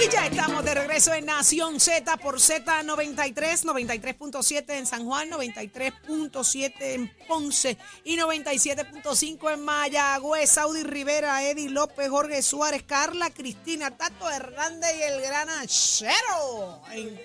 Y 0.00 0.10
ya 0.12 0.26
estamos 0.26 0.64
de 0.64 0.74
regreso 0.74 1.12
en 1.12 1.26
Nación 1.26 1.80
Z 1.80 2.16
por 2.18 2.36
Z93, 2.36 3.34
93.7 3.64 4.64
en 4.78 4.86
San 4.86 5.04
Juan, 5.06 5.28
93.7 5.28 6.72
en 6.80 7.12
Ponce 7.26 7.76
y 8.04 8.16
97.5 8.16 9.52
en 9.54 9.64
Mayagüez. 9.64 10.50
Saudi 10.50 10.84
Rivera, 10.84 11.42
Eddie 11.42 11.68
López, 11.70 12.08
Jorge 12.10 12.42
Suárez, 12.42 12.84
Carla 12.84 13.30
Cristina, 13.30 13.90
Tato 13.96 14.30
Hernández 14.30 14.90
y 14.98 15.02
el 15.02 15.20
gran 15.20 15.48
Achero. 15.48 16.80
En- 16.92 17.20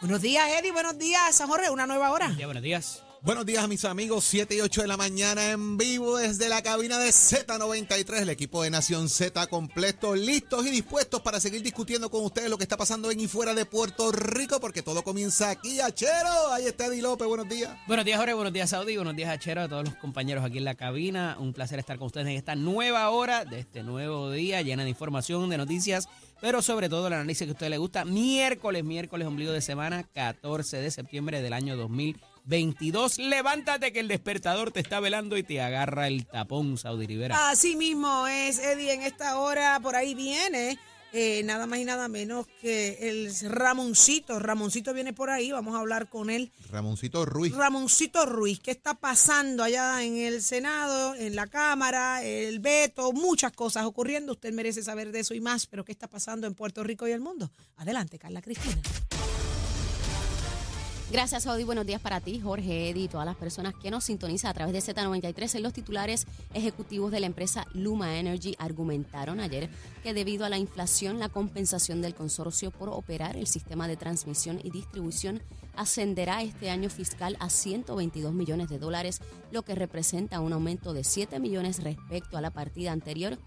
Buenos 0.00 0.20
días, 0.20 0.50
Eddie. 0.58 0.72
Buenos 0.72 0.98
días, 0.98 1.34
San 1.34 1.48
Jorge. 1.48 1.70
Una 1.70 1.86
nueva 1.86 2.10
hora. 2.10 2.34
Ya, 2.36 2.46
buenos 2.46 2.62
días. 2.62 3.02
Buenos 3.22 3.46
días 3.46 3.66
mis 3.66 3.84
amigos, 3.84 4.24
7 4.24 4.54
y 4.54 4.60
8 4.60 4.82
de 4.82 4.88
la 4.88 4.96
mañana 4.96 5.50
en 5.50 5.76
vivo 5.76 6.18
desde 6.18 6.48
la 6.48 6.62
cabina 6.62 6.98
de 6.98 7.08
Z93, 7.08 8.20
el 8.20 8.28
equipo 8.28 8.62
de 8.62 8.70
Nación 8.70 9.08
Z 9.08 9.46
completo, 9.48 10.14
listos 10.14 10.64
y 10.66 10.70
dispuestos 10.70 11.22
para 11.22 11.40
seguir 11.40 11.62
discutiendo 11.62 12.08
con 12.08 12.24
ustedes 12.24 12.50
lo 12.50 12.56
que 12.56 12.62
está 12.62 12.76
pasando 12.76 13.10
en 13.10 13.18
y 13.18 13.26
fuera 13.26 13.54
de 13.54 13.64
Puerto 13.64 14.12
Rico, 14.12 14.60
porque 14.60 14.82
todo 14.82 15.02
comienza 15.02 15.50
aquí, 15.50 15.80
Achero. 15.80 16.52
Ahí 16.52 16.66
está 16.66 16.86
Eddie 16.86 17.02
López, 17.02 17.26
buenos 17.26 17.48
días. 17.48 17.76
Buenos 17.88 18.04
días, 18.04 18.18
Jorge. 18.18 18.34
Buenos 18.34 18.52
días, 18.52 18.70
Saudi. 18.70 18.96
Buenos 18.96 19.16
días, 19.16 19.30
Achero, 19.30 19.62
a 19.62 19.68
todos 19.68 19.84
los 19.84 19.96
compañeros 19.96 20.44
aquí 20.44 20.58
en 20.58 20.64
la 20.64 20.74
cabina. 20.74 21.36
Un 21.40 21.52
placer 21.52 21.80
estar 21.80 21.98
con 21.98 22.06
ustedes 22.06 22.28
en 22.28 22.34
esta 22.34 22.54
nueva 22.54 23.08
hora 23.10 23.44
de 23.44 23.60
este 23.60 23.82
nuevo 23.82 24.30
día, 24.30 24.62
llena 24.62 24.84
de 24.84 24.90
información, 24.90 25.48
de 25.48 25.56
noticias, 25.56 26.08
pero 26.40 26.62
sobre 26.62 26.88
todo 26.88 27.08
el 27.08 27.14
análisis 27.14 27.44
que 27.46 27.50
a 27.50 27.54
usted 27.54 27.70
le 27.70 27.78
gusta. 27.78 28.04
Miércoles, 28.04 28.84
miércoles, 28.84 29.26
ombligo 29.26 29.52
de 29.52 29.62
semana, 29.62 30.04
14 30.14 30.76
de 30.76 30.90
septiembre 30.90 31.42
del 31.42 31.54
año 31.54 31.76
2022. 32.46 33.18
Levántate 33.18 33.92
que 33.92 34.00
el 34.00 34.08
despertador 34.08 34.70
te 34.70 34.80
está 34.80 35.00
velando 35.00 35.36
y 35.36 35.42
te 35.42 35.60
agarra 35.60 36.06
el 36.06 36.26
tapón, 36.26 36.78
Saudi 36.78 37.06
Rivera. 37.06 37.50
Así 37.50 37.76
mismo 37.76 38.26
es, 38.28 38.58
Eddie. 38.58 38.94
En 38.94 39.02
esta 39.02 39.38
hora 39.38 39.78
por 39.80 39.96
ahí 39.96 40.14
viene 40.14 40.78
eh, 41.12 41.42
nada 41.44 41.66
más 41.66 41.78
y 41.78 41.84
nada 41.84 42.08
menos 42.08 42.46
que 42.60 42.98
el 43.08 43.32
Ramoncito. 43.50 44.38
Ramoncito 44.38 44.92
viene 44.92 45.12
por 45.12 45.30
ahí. 45.30 45.50
Vamos 45.50 45.74
a 45.74 45.78
hablar 45.80 46.08
con 46.08 46.30
él. 46.30 46.52
Ramoncito 46.70 47.24
Ruiz. 47.24 47.54
Ramoncito 47.54 48.26
Ruiz, 48.26 48.60
¿qué 48.60 48.70
está 48.70 48.94
pasando 48.94 49.64
allá 49.64 50.02
en 50.04 50.16
el 50.16 50.42
Senado, 50.42 51.14
en 51.14 51.34
la 51.34 51.46
Cámara, 51.46 52.22
el 52.22 52.60
veto, 52.60 53.12
muchas 53.12 53.52
cosas 53.52 53.86
ocurriendo? 53.86 54.32
Usted 54.32 54.52
merece 54.52 54.82
saber 54.82 55.10
de 55.10 55.20
eso 55.20 55.34
y 55.34 55.40
más, 55.40 55.66
pero 55.66 55.84
¿qué 55.84 55.92
está 55.92 56.06
pasando 56.06 56.46
en 56.46 56.54
Puerto 56.54 56.84
Rico 56.84 57.08
y 57.08 57.12
el 57.12 57.20
mundo? 57.20 57.50
Adelante, 57.76 58.18
Carla 58.18 58.42
Cristina. 58.42 58.82
Gracias, 61.08 61.44
Saudi. 61.44 61.62
Buenos 61.62 61.86
días 61.86 62.00
para 62.00 62.20
ti, 62.20 62.40
Jorge, 62.40 62.90
Eddie 62.90 63.04
y 63.04 63.08
todas 63.08 63.24
las 63.24 63.36
personas 63.36 63.74
que 63.80 63.92
nos 63.92 64.02
sintonizan 64.02 64.50
a 64.50 64.54
través 64.54 64.74
de 64.74 64.92
Z93. 64.92 65.54
En 65.54 65.62
los 65.62 65.72
titulares 65.72 66.26
ejecutivos 66.52 67.12
de 67.12 67.20
la 67.20 67.26
empresa 67.26 67.64
Luma 67.74 68.18
Energy 68.18 68.56
argumentaron 68.58 69.38
ayer 69.38 69.70
que 70.02 70.14
debido 70.14 70.44
a 70.44 70.48
la 70.48 70.58
inflación, 70.58 71.20
la 71.20 71.28
compensación 71.28 72.02
del 72.02 72.16
consorcio 72.16 72.72
por 72.72 72.88
operar 72.88 73.36
el 73.36 73.46
sistema 73.46 73.86
de 73.86 73.96
transmisión 73.96 74.60
y 74.64 74.70
distribución 74.70 75.42
ascenderá 75.76 76.42
este 76.42 76.70
año 76.70 76.90
fiscal 76.90 77.36
a 77.38 77.50
122 77.50 78.34
millones 78.34 78.68
de 78.68 78.80
dólares, 78.80 79.20
lo 79.52 79.62
que 79.62 79.76
representa 79.76 80.40
un 80.40 80.52
aumento 80.52 80.92
de 80.92 81.04
7 81.04 81.38
millones 81.38 81.84
respecto 81.84 82.36
a 82.36 82.40
la 82.40 82.50
partida 82.50 82.90
anterior. 82.90 83.38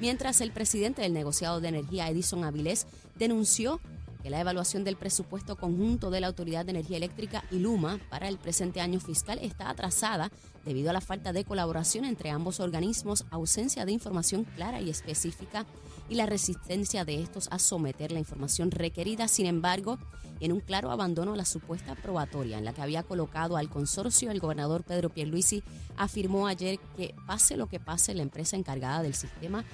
Mientras 0.00 0.42
el 0.42 0.52
presidente 0.52 1.00
del 1.00 1.14
negociado 1.14 1.62
de 1.62 1.68
energía, 1.68 2.10
Edison 2.10 2.44
Avilés, 2.44 2.86
denunció 3.18 3.80
que 4.26 4.30
la 4.30 4.40
evaluación 4.40 4.82
del 4.82 4.96
presupuesto 4.96 5.54
conjunto 5.54 6.10
de 6.10 6.20
la 6.20 6.26
Autoridad 6.26 6.64
de 6.64 6.72
Energía 6.72 6.96
Eléctrica 6.96 7.44
y 7.52 7.60
Luma 7.60 8.00
para 8.10 8.26
el 8.26 8.38
presente 8.38 8.80
año 8.80 8.98
fiscal 8.98 9.38
está 9.40 9.70
atrasada 9.70 10.32
debido 10.64 10.90
a 10.90 10.92
la 10.92 11.00
falta 11.00 11.32
de 11.32 11.44
colaboración 11.44 12.04
entre 12.04 12.30
ambos 12.30 12.58
organismos, 12.58 13.24
ausencia 13.30 13.84
de 13.84 13.92
información 13.92 14.42
clara 14.42 14.80
y 14.80 14.90
específica 14.90 15.64
y 16.08 16.16
la 16.16 16.26
resistencia 16.26 17.04
de 17.04 17.22
estos 17.22 17.46
a 17.52 17.60
someter 17.60 18.10
la 18.10 18.18
información 18.18 18.72
requerida. 18.72 19.28
Sin 19.28 19.46
embargo, 19.46 19.96
en 20.40 20.50
un 20.50 20.58
claro 20.58 20.90
abandono 20.90 21.34
a 21.34 21.36
la 21.36 21.44
supuesta 21.44 21.94
probatoria 21.94 22.58
en 22.58 22.64
la 22.64 22.72
que 22.72 22.82
había 22.82 23.04
colocado 23.04 23.56
al 23.56 23.68
consorcio, 23.68 24.32
el 24.32 24.40
gobernador 24.40 24.82
Pedro 24.82 25.08
Pierluisi 25.08 25.62
afirmó 25.96 26.48
ayer 26.48 26.80
que 26.96 27.14
pase 27.28 27.56
lo 27.56 27.68
que 27.68 27.78
pase, 27.78 28.12
la 28.12 28.22
empresa 28.22 28.56
encargada 28.56 29.02
del 29.02 29.14
sistema 29.14 29.64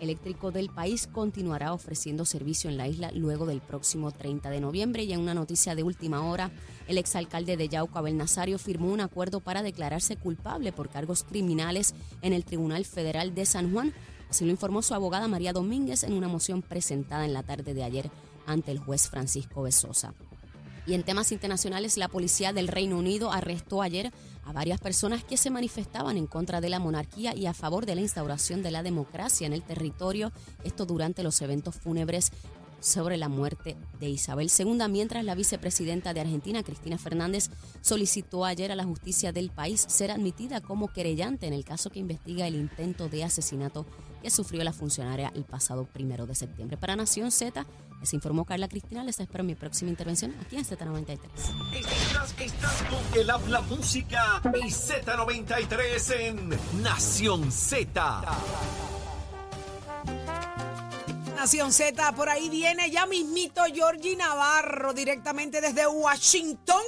eléctrico 0.00 0.50
del 0.50 0.70
país 0.70 1.06
continuará 1.06 1.72
ofreciendo 1.72 2.24
servicio 2.24 2.70
en 2.70 2.76
la 2.76 2.88
isla 2.88 3.10
luego 3.12 3.46
del 3.46 3.60
próximo 3.60 4.12
30 4.12 4.50
de 4.50 4.60
noviembre. 4.60 5.04
Y 5.04 5.12
en 5.12 5.20
una 5.20 5.34
noticia 5.34 5.74
de 5.74 5.82
última 5.82 6.24
hora, 6.24 6.50
el 6.86 6.98
exalcalde 6.98 7.56
de 7.56 7.68
Yauco, 7.68 7.98
Abel 7.98 8.16
Nazario, 8.16 8.58
firmó 8.58 8.92
un 8.92 9.00
acuerdo 9.00 9.40
para 9.40 9.62
declararse 9.62 10.16
culpable 10.16 10.72
por 10.72 10.88
cargos 10.88 11.24
criminales 11.24 11.94
en 12.22 12.32
el 12.32 12.44
Tribunal 12.44 12.84
Federal 12.84 13.34
de 13.34 13.46
San 13.46 13.72
Juan. 13.72 13.92
Así 14.30 14.44
lo 14.44 14.50
informó 14.50 14.82
su 14.82 14.94
abogada 14.94 15.28
María 15.28 15.52
Domínguez 15.52 16.02
en 16.02 16.12
una 16.12 16.28
moción 16.28 16.62
presentada 16.62 17.24
en 17.24 17.32
la 17.32 17.42
tarde 17.42 17.74
de 17.74 17.84
ayer 17.84 18.10
ante 18.46 18.70
el 18.70 18.78
juez 18.78 19.08
Francisco 19.08 19.62
Besosa. 19.62 20.14
Y 20.88 20.94
en 20.94 21.02
temas 21.02 21.32
internacionales, 21.32 21.98
la 21.98 22.08
policía 22.08 22.54
del 22.54 22.66
Reino 22.66 22.96
Unido 22.96 23.30
arrestó 23.30 23.82
ayer 23.82 24.10
a 24.46 24.52
varias 24.54 24.80
personas 24.80 25.22
que 25.22 25.36
se 25.36 25.50
manifestaban 25.50 26.16
en 26.16 26.26
contra 26.26 26.62
de 26.62 26.70
la 26.70 26.78
monarquía 26.78 27.36
y 27.36 27.44
a 27.44 27.52
favor 27.52 27.84
de 27.84 27.94
la 27.94 28.00
instauración 28.00 28.62
de 28.62 28.70
la 28.70 28.82
democracia 28.82 29.46
en 29.46 29.52
el 29.52 29.62
territorio, 29.62 30.32
esto 30.64 30.86
durante 30.86 31.22
los 31.22 31.42
eventos 31.42 31.74
fúnebres 31.74 32.32
sobre 32.80 33.16
la 33.16 33.28
muerte 33.28 33.76
de 34.00 34.08
Isabel 34.08 34.50
II, 34.56 34.78
mientras 34.88 35.24
la 35.24 35.34
vicepresidenta 35.34 36.14
de 36.14 36.20
Argentina, 36.20 36.62
Cristina 36.62 36.98
Fernández, 36.98 37.50
solicitó 37.80 38.44
ayer 38.44 38.72
a 38.72 38.76
la 38.76 38.84
justicia 38.84 39.32
del 39.32 39.50
país 39.50 39.84
ser 39.88 40.10
admitida 40.10 40.60
como 40.60 40.88
querellante 40.88 41.46
en 41.46 41.52
el 41.52 41.64
caso 41.64 41.90
que 41.90 41.98
investiga 41.98 42.46
el 42.46 42.54
intento 42.54 43.08
de 43.08 43.24
asesinato 43.24 43.86
que 44.22 44.30
sufrió 44.30 44.64
la 44.64 44.72
funcionaria 44.72 45.32
el 45.34 45.44
pasado 45.44 45.84
primero 45.84 46.26
de 46.26 46.34
septiembre. 46.34 46.76
Para 46.76 46.96
Nación 46.96 47.30
Z, 47.30 47.64
les 48.00 48.14
informó 48.14 48.44
Carla 48.44 48.68
Cristina. 48.68 49.04
Les 49.04 49.18
espero 49.18 49.44
mi 49.44 49.54
próxima 49.54 49.90
intervención 49.90 50.34
aquí 50.40 50.56
en 50.56 50.64
Z93. 50.64 51.18
Estás, 51.74 52.34
estás 52.38 52.82
con 52.84 53.20
el 53.20 53.30
habla 53.30 53.60
música 53.62 54.40
y 54.54 54.70
Z93 54.70 56.12
en 56.20 56.82
Nación 56.82 57.50
Z. 57.50 58.22
Nación 61.38 61.72
Z, 61.72 62.12
por 62.16 62.28
ahí 62.28 62.48
viene 62.48 62.90
ya 62.90 63.06
mismito 63.06 63.62
Georgie 63.72 64.16
Navarro 64.16 64.92
directamente 64.92 65.60
desde 65.60 65.86
Washington. 65.86 66.82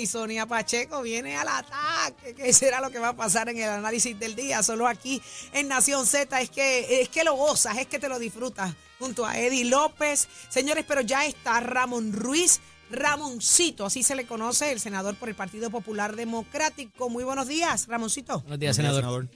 Y 0.00 0.04
Sonia 0.06 0.46
Pacheco 0.46 1.00
viene 1.00 1.36
al 1.36 1.46
ataque. 1.46 2.34
¿Qué 2.34 2.52
será 2.52 2.80
lo 2.80 2.90
que 2.90 2.98
va 2.98 3.10
a 3.10 3.16
pasar 3.16 3.48
en 3.48 3.58
el 3.58 3.68
análisis 3.68 4.18
del 4.18 4.34
día? 4.34 4.64
Solo 4.64 4.88
aquí 4.88 5.22
en 5.52 5.68
Nación 5.68 6.06
Z 6.06 6.40
es 6.40 6.50
que, 6.50 7.00
es 7.00 7.08
que 7.08 7.22
lo 7.22 7.36
gozas, 7.36 7.78
es 7.78 7.86
que 7.86 8.00
te 8.00 8.08
lo 8.08 8.18
disfrutas 8.18 8.74
junto 8.98 9.24
a 9.24 9.38
Eddie 9.38 9.66
López. 9.66 10.26
Señores, 10.48 10.84
pero 10.86 11.02
ya 11.02 11.24
está 11.24 11.60
Ramón 11.60 12.12
Ruiz. 12.12 12.60
Ramoncito, 12.90 13.86
así 13.86 14.02
se 14.02 14.16
le 14.16 14.26
conoce, 14.26 14.72
el 14.72 14.80
senador 14.80 15.14
por 15.16 15.28
el 15.28 15.36
Partido 15.36 15.70
Popular 15.70 16.16
Democrático. 16.16 17.08
Muy 17.08 17.22
buenos 17.22 17.46
días, 17.46 17.86
Ramoncito. 17.86 18.40
Buenos 18.40 18.58
días, 18.58 18.74
senador. 18.74 19.28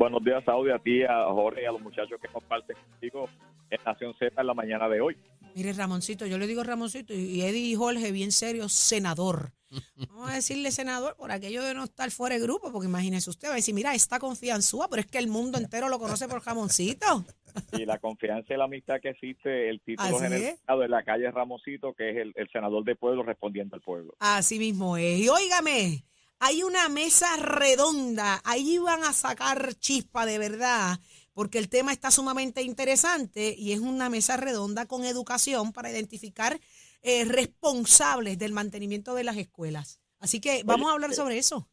Buenos 0.00 0.24
días, 0.24 0.42
Saudi, 0.46 0.70
a 0.70 0.78
ti, 0.78 1.02
a 1.02 1.26
Jorge 1.26 1.60
y 1.62 1.66
a 1.66 1.72
los 1.72 1.82
muchachos 1.82 2.18
que 2.22 2.28
comparten 2.28 2.74
contigo 2.88 3.28
en 3.68 3.78
Nación 3.84 4.14
Z 4.18 4.40
en 4.40 4.46
la 4.46 4.54
mañana 4.54 4.88
de 4.88 4.98
hoy. 5.02 5.14
Mire, 5.54 5.74
Ramoncito, 5.74 6.24
yo 6.24 6.38
le 6.38 6.46
digo 6.46 6.64
Ramoncito 6.64 7.12
y 7.12 7.42
Eddie 7.42 7.66
y 7.66 7.74
Jorge, 7.74 8.10
bien 8.10 8.32
serio, 8.32 8.70
senador. 8.70 9.52
Vamos 10.08 10.30
a 10.30 10.36
decirle 10.36 10.70
senador 10.70 11.16
por 11.16 11.30
aquello 11.30 11.62
de 11.62 11.74
no 11.74 11.84
estar 11.84 12.10
fuera 12.10 12.36
de 12.36 12.40
grupo, 12.40 12.72
porque 12.72 12.88
imagínese 12.88 13.28
usted, 13.28 13.48
va 13.48 13.52
a 13.52 13.56
decir, 13.56 13.74
mira, 13.74 13.94
está 13.94 14.18
confianzúa, 14.18 14.88
pero 14.88 15.00
es 15.00 15.06
que 15.06 15.18
el 15.18 15.28
mundo 15.28 15.58
entero 15.58 15.90
lo 15.90 15.98
conoce 15.98 16.26
por 16.28 16.40
jamoncito. 16.40 17.26
Y 17.72 17.84
la 17.84 17.98
confianza 17.98 18.54
y 18.54 18.56
la 18.56 18.64
amistad 18.64 19.00
que 19.02 19.08
existe, 19.10 19.68
el 19.68 19.80
título 19.80 20.06
Así 20.06 20.14
es. 20.14 20.22
generalizado 20.22 20.80
de 20.80 20.88
la 20.88 21.02
calle 21.02 21.30
Ramosito, 21.32 21.92
que 21.94 22.10
es 22.10 22.16
el, 22.18 22.32
el 22.36 22.48
senador 22.48 22.84
del 22.84 22.96
pueblo 22.96 23.24
respondiendo 23.24 23.74
al 23.74 23.82
pueblo. 23.82 24.14
Así 24.20 24.60
mismo 24.60 24.96
es. 24.96 25.18
Y 25.18 25.28
óigame, 25.28 26.04
hay 26.40 26.62
una 26.62 26.88
mesa 26.88 27.26
redonda, 27.36 28.40
ahí 28.44 28.78
van 28.78 29.04
a 29.04 29.12
sacar 29.12 29.74
chispa 29.74 30.24
de 30.24 30.38
verdad, 30.38 30.98
porque 31.34 31.58
el 31.58 31.68
tema 31.68 31.92
está 31.92 32.10
sumamente 32.10 32.62
interesante 32.62 33.54
y 33.56 33.72
es 33.72 33.80
una 33.80 34.08
mesa 34.08 34.38
redonda 34.38 34.86
con 34.86 35.04
educación 35.04 35.72
para 35.72 35.90
identificar 35.90 36.58
eh, 37.02 37.26
responsables 37.26 38.38
del 38.38 38.52
mantenimiento 38.52 39.14
de 39.14 39.24
las 39.24 39.36
escuelas. 39.36 40.00
Así 40.18 40.40
que 40.40 40.62
vamos 40.64 40.90
a 40.90 40.94
hablar 40.94 41.12
sobre 41.12 41.36
eso. 41.36 41.68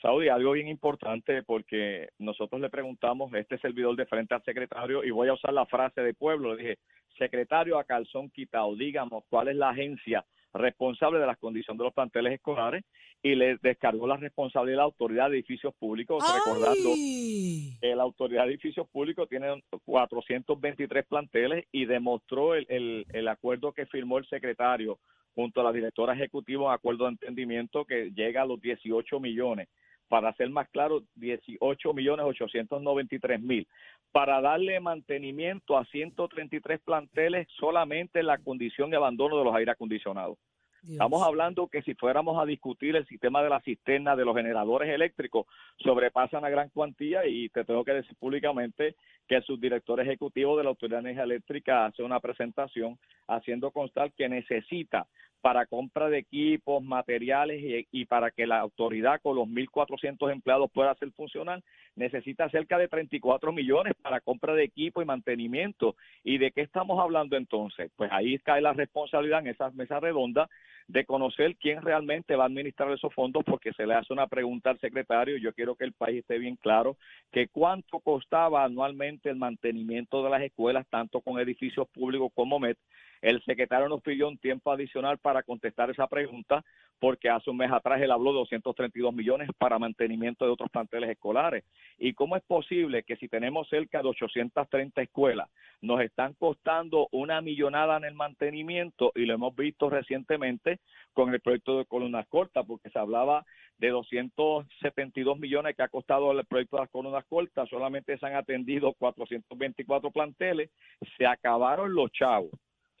Saudi, 0.00 0.28
algo 0.28 0.52
bien 0.52 0.68
importante 0.68 1.42
porque 1.42 2.08
nosotros 2.18 2.60
le 2.60 2.70
preguntamos 2.70 3.32
a 3.32 3.38
este 3.38 3.58
servidor 3.58 3.96
de 3.96 4.06
frente 4.06 4.34
al 4.34 4.44
secretario 4.44 5.04
y 5.04 5.10
voy 5.10 5.28
a 5.28 5.34
usar 5.34 5.52
la 5.52 5.66
frase 5.66 6.00
de 6.00 6.14
pueblo, 6.14 6.54
le 6.54 6.62
dije, 6.62 6.78
secretario 7.18 7.78
a 7.78 7.84
calzón 7.84 8.30
quitado, 8.30 8.74
díganos 8.76 9.24
cuál 9.28 9.48
es 9.48 9.56
la 9.56 9.70
agencia 9.70 10.24
responsable 10.54 11.18
de 11.18 11.26
las 11.26 11.38
condiciones 11.38 11.78
de 11.78 11.84
los 11.84 11.94
planteles 11.94 12.34
escolares 12.34 12.84
y 13.26 13.34
le 13.34 13.56
descargó 13.60 14.06
la 14.06 14.16
responsabilidad 14.16 14.78
a 14.78 14.82
la 14.82 14.84
autoridad 14.84 15.28
de 15.28 15.38
edificios 15.38 15.74
públicos, 15.74 16.22
recordando 16.32 16.90
que 17.80 17.96
la 17.96 18.04
autoridad 18.04 18.44
de 18.44 18.50
edificios 18.50 18.88
públicos 18.88 19.28
tiene 19.28 19.64
423 19.84 21.06
planteles 21.06 21.64
y 21.72 21.86
demostró 21.86 22.54
el, 22.54 22.66
el, 22.68 23.04
el 23.12 23.26
acuerdo 23.26 23.72
que 23.72 23.86
firmó 23.86 24.18
el 24.18 24.28
secretario 24.28 25.00
junto 25.34 25.60
a 25.60 25.64
la 25.64 25.72
directora 25.72 26.14
ejecutiva, 26.14 26.66
un 26.68 26.72
acuerdo 26.72 27.06
de 27.06 27.10
entendimiento 27.10 27.84
que 27.84 28.12
llega 28.14 28.42
a 28.42 28.46
los 28.46 28.60
18 28.60 29.18
millones. 29.18 29.68
Para 30.06 30.32
ser 30.34 30.48
más 30.50 30.68
claro, 30.68 31.02
18 31.16 31.94
millones 31.94 32.26
893 32.26 33.40
mil, 33.40 33.66
para 34.12 34.40
darle 34.40 34.78
mantenimiento 34.78 35.76
a 35.76 35.84
133 35.86 36.78
planteles 36.78 37.48
solamente 37.58 38.20
en 38.20 38.26
la 38.26 38.38
condición 38.38 38.88
de 38.88 38.98
abandono 38.98 39.36
de 39.36 39.44
los 39.44 39.54
aire 39.56 39.72
acondicionados. 39.72 40.38
Estamos 40.88 41.22
hablando 41.26 41.66
que 41.66 41.82
si 41.82 41.94
fuéramos 41.94 42.40
a 42.40 42.46
discutir 42.46 42.94
el 42.94 43.06
sistema 43.06 43.42
de 43.42 43.48
la 43.48 43.60
cisterna 43.60 44.14
de 44.14 44.24
los 44.24 44.36
generadores 44.36 44.88
eléctricos, 44.88 45.46
sobrepasan 45.82 46.44
a 46.44 46.50
gran 46.50 46.68
cuantía 46.68 47.26
y 47.26 47.48
te 47.48 47.64
tengo 47.64 47.84
que 47.84 47.92
decir 47.92 48.16
públicamente 48.16 48.94
que 49.26 49.36
el 49.36 49.44
subdirector 49.44 50.00
ejecutivo 50.00 50.56
de 50.56 50.62
la 50.62 50.70
Autoridad 50.70 50.98
de 50.98 51.10
Energía 51.10 51.24
Eléctrica 51.24 51.86
hace 51.86 52.02
una 52.02 52.20
presentación 52.20 52.98
haciendo 53.26 53.72
constar 53.72 54.12
que 54.12 54.28
necesita 54.28 55.06
para 55.40 55.66
compra 55.66 56.08
de 56.08 56.18
equipos, 56.18 56.82
materiales 56.82 57.62
y, 57.62 58.00
y 58.00 58.04
para 58.06 58.30
que 58.30 58.46
la 58.46 58.58
autoridad 58.58 59.20
con 59.20 59.36
los 59.36 59.46
1.400 59.46 60.32
empleados 60.32 60.70
pueda 60.72 60.90
hacer 60.90 61.10
funcionar, 61.12 61.62
necesita 61.94 62.48
cerca 62.50 62.78
de 62.78 62.88
34 62.88 63.52
millones 63.52 63.94
para 64.02 64.20
compra 64.20 64.54
de 64.54 64.64
equipo 64.64 65.02
y 65.02 65.04
mantenimiento. 65.04 65.94
¿Y 66.24 66.38
de 66.38 66.50
qué 66.50 66.62
estamos 66.62 66.98
hablando 67.00 67.36
entonces? 67.36 67.90
Pues 67.96 68.10
ahí 68.12 68.38
cae 68.40 68.60
la 68.60 68.72
responsabilidad 68.72 69.40
en 69.40 69.48
esa 69.48 69.70
mesa 69.70 70.00
redonda 70.00 70.48
de 70.88 71.04
conocer 71.04 71.56
quién 71.56 71.82
realmente 71.82 72.36
va 72.36 72.44
a 72.44 72.46
administrar 72.46 72.90
esos 72.92 73.12
fondos 73.12 73.42
porque 73.44 73.72
se 73.72 73.86
le 73.86 73.94
hace 73.94 74.12
una 74.12 74.26
pregunta 74.26 74.70
al 74.70 74.78
secretario. 74.78 75.36
Yo 75.36 75.52
quiero 75.52 75.74
que 75.74 75.84
el 75.84 75.92
país 75.92 76.20
esté 76.20 76.38
bien 76.38 76.56
claro 76.56 76.96
que 77.32 77.48
cuánto 77.48 78.00
costaba 78.00 78.64
anualmente 78.64 79.28
el 79.28 79.36
mantenimiento 79.36 80.22
de 80.22 80.30
las 80.30 80.42
escuelas, 80.42 80.86
tanto 80.88 81.20
con 81.20 81.40
edificios 81.40 81.88
públicos 81.88 82.30
como 82.34 82.60
MET. 82.60 82.78
El 83.20 83.42
secretario 83.42 83.88
nos 83.88 84.02
pidió 84.02 84.28
un 84.28 84.38
tiempo 84.38 84.70
adicional 84.70 85.18
para 85.18 85.42
contestar 85.42 85.90
esa 85.90 86.06
pregunta 86.06 86.64
porque 86.98 87.28
hace 87.28 87.50
un 87.50 87.58
mes 87.58 87.70
atrás 87.70 88.00
él 88.00 88.10
habló 88.10 88.32
de 88.32 88.38
232 88.38 89.14
millones 89.14 89.50
para 89.58 89.78
mantenimiento 89.78 90.44
de 90.44 90.50
otros 90.50 90.70
planteles 90.70 91.10
escolares. 91.10 91.64
¿Y 91.98 92.14
cómo 92.14 92.36
es 92.36 92.42
posible 92.42 93.02
que 93.02 93.16
si 93.16 93.28
tenemos 93.28 93.68
cerca 93.68 94.02
de 94.02 94.08
830 94.08 95.02
escuelas, 95.02 95.48
nos 95.80 96.00
están 96.00 96.34
costando 96.34 97.08
una 97.12 97.40
millonada 97.40 97.96
en 97.98 98.04
el 98.04 98.14
mantenimiento 98.14 99.12
y 99.14 99.26
lo 99.26 99.34
hemos 99.34 99.54
visto 99.54 99.90
recientemente 99.90 100.80
con 101.12 101.32
el 101.32 101.40
proyecto 101.40 101.78
de 101.78 101.84
columnas 101.84 102.26
cortas, 102.28 102.64
porque 102.66 102.90
se 102.90 102.98
hablaba 102.98 103.44
de 103.78 103.90
272 103.90 105.38
millones 105.38 105.76
que 105.76 105.82
ha 105.82 105.88
costado 105.88 106.32
el 106.32 106.44
proyecto 106.46 106.76
de 106.76 106.82
las 106.82 106.90
columnas 106.90 107.24
cortas, 107.26 107.68
solamente 107.68 108.16
se 108.16 108.26
han 108.26 108.34
atendido 108.34 108.94
424 108.94 110.10
planteles, 110.10 110.70
se 111.18 111.26
acabaron 111.26 111.94
los 111.94 112.10
chavos 112.12 112.50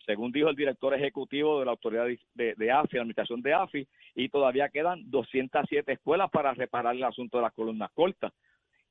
según 0.06 0.30
dijo 0.30 0.48
el 0.48 0.56
director 0.56 0.94
ejecutivo 0.94 1.58
de 1.58 1.64
la 1.64 1.72
autoridad 1.72 2.06
de, 2.34 2.70
AFI, 2.70 2.96
la 2.96 3.02
administración 3.02 3.42
de 3.42 3.52
AFI, 3.52 3.86
y 4.14 4.28
todavía 4.28 4.68
quedan 4.68 5.10
207 5.10 5.92
escuelas 5.92 6.30
para 6.30 6.54
reparar 6.54 6.94
el 6.94 7.04
asunto 7.04 7.38
de 7.38 7.42
las 7.42 7.52
columnas 7.52 7.90
cortas. 7.92 8.32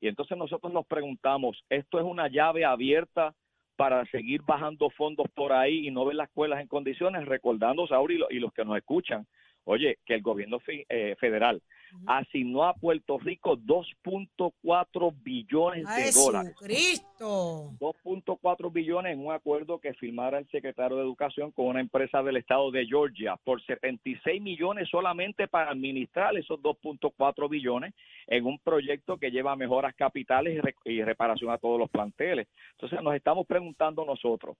Y 0.00 0.08
entonces 0.08 0.36
nosotros 0.36 0.72
nos 0.72 0.86
preguntamos, 0.86 1.64
¿esto 1.70 1.98
es 1.98 2.04
una 2.04 2.28
llave 2.28 2.66
abierta 2.66 3.34
para 3.76 4.04
seguir 4.06 4.42
bajando 4.42 4.90
fondos 4.90 5.26
por 5.34 5.52
ahí 5.52 5.88
y 5.88 5.90
no 5.90 6.04
ver 6.04 6.16
las 6.16 6.28
escuelas 6.28 6.60
en 6.60 6.68
condiciones? 6.68 7.24
Recordando, 7.24 7.86
Sauri, 7.86 8.22
y, 8.28 8.38
los 8.38 8.52
que 8.52 8.64
nos 8.64 8.76
escuchan, 8.76 9.26
oye, 9.64 9.98
que 10.04 10.14
el 10.14 10.22
gobierno 10.22 10.58
eh, 10.68 11.16
federal 11.18 11.62
asignó 12.06 12.64
a 12.64 12.74
Puerto 12.74 13.18
Rico 13.18 13.56
2.4 13.56 15.14
billones 15.22 15.84
de 15.84 16.12
dólares. 16.12 16.54
Cristo! 16.58 17.72
2.4 17.78 18.72
billones 18.72 19.12
en 19.14 19.26
un 19.26 19.32
acuerdo 19.32 19.78
que 19.78 19.94
firmara 19.94 20.38
el 20.38 20.48
secretario 20.50 20.96
de 20.96 21.02
Educación 21.02 21.50
con 21.50 21.66
una 21.66 21.80
empresa 21.80 22.22
del 22.22 22.36
estado 22.36 22.70
de 22.70 22.86
Georgia 22.86 23.36
por 23.42 23.62
76 23.64 24.42
millones 24.42 24.88
solamente 24.90 25.48
para 25.48 25.70
administrar 25.70 26.36
esos 26.36 26.60
2.4 26.60 27.48
billones 27.48 27.94
en 28.26 28.44
un 28.44 28.58
proyecto 28.58 29.16
que 29.16 29.30
lleva 29.30 29.56
mejoras 29.56 29.94
capitales 29.94 30.62
y 30.84 31.02
reparación 31.02 31.50
a 31.50 31.58
todos 31.58 31.78
los 31.78 31.90
planteles. 31.90 32.48
Entonces 32.72 33.00
nos 33.02 33.14
estamos 33.14 33.46
preguntando 33.46 34.04
nosotros, 34.04 34.56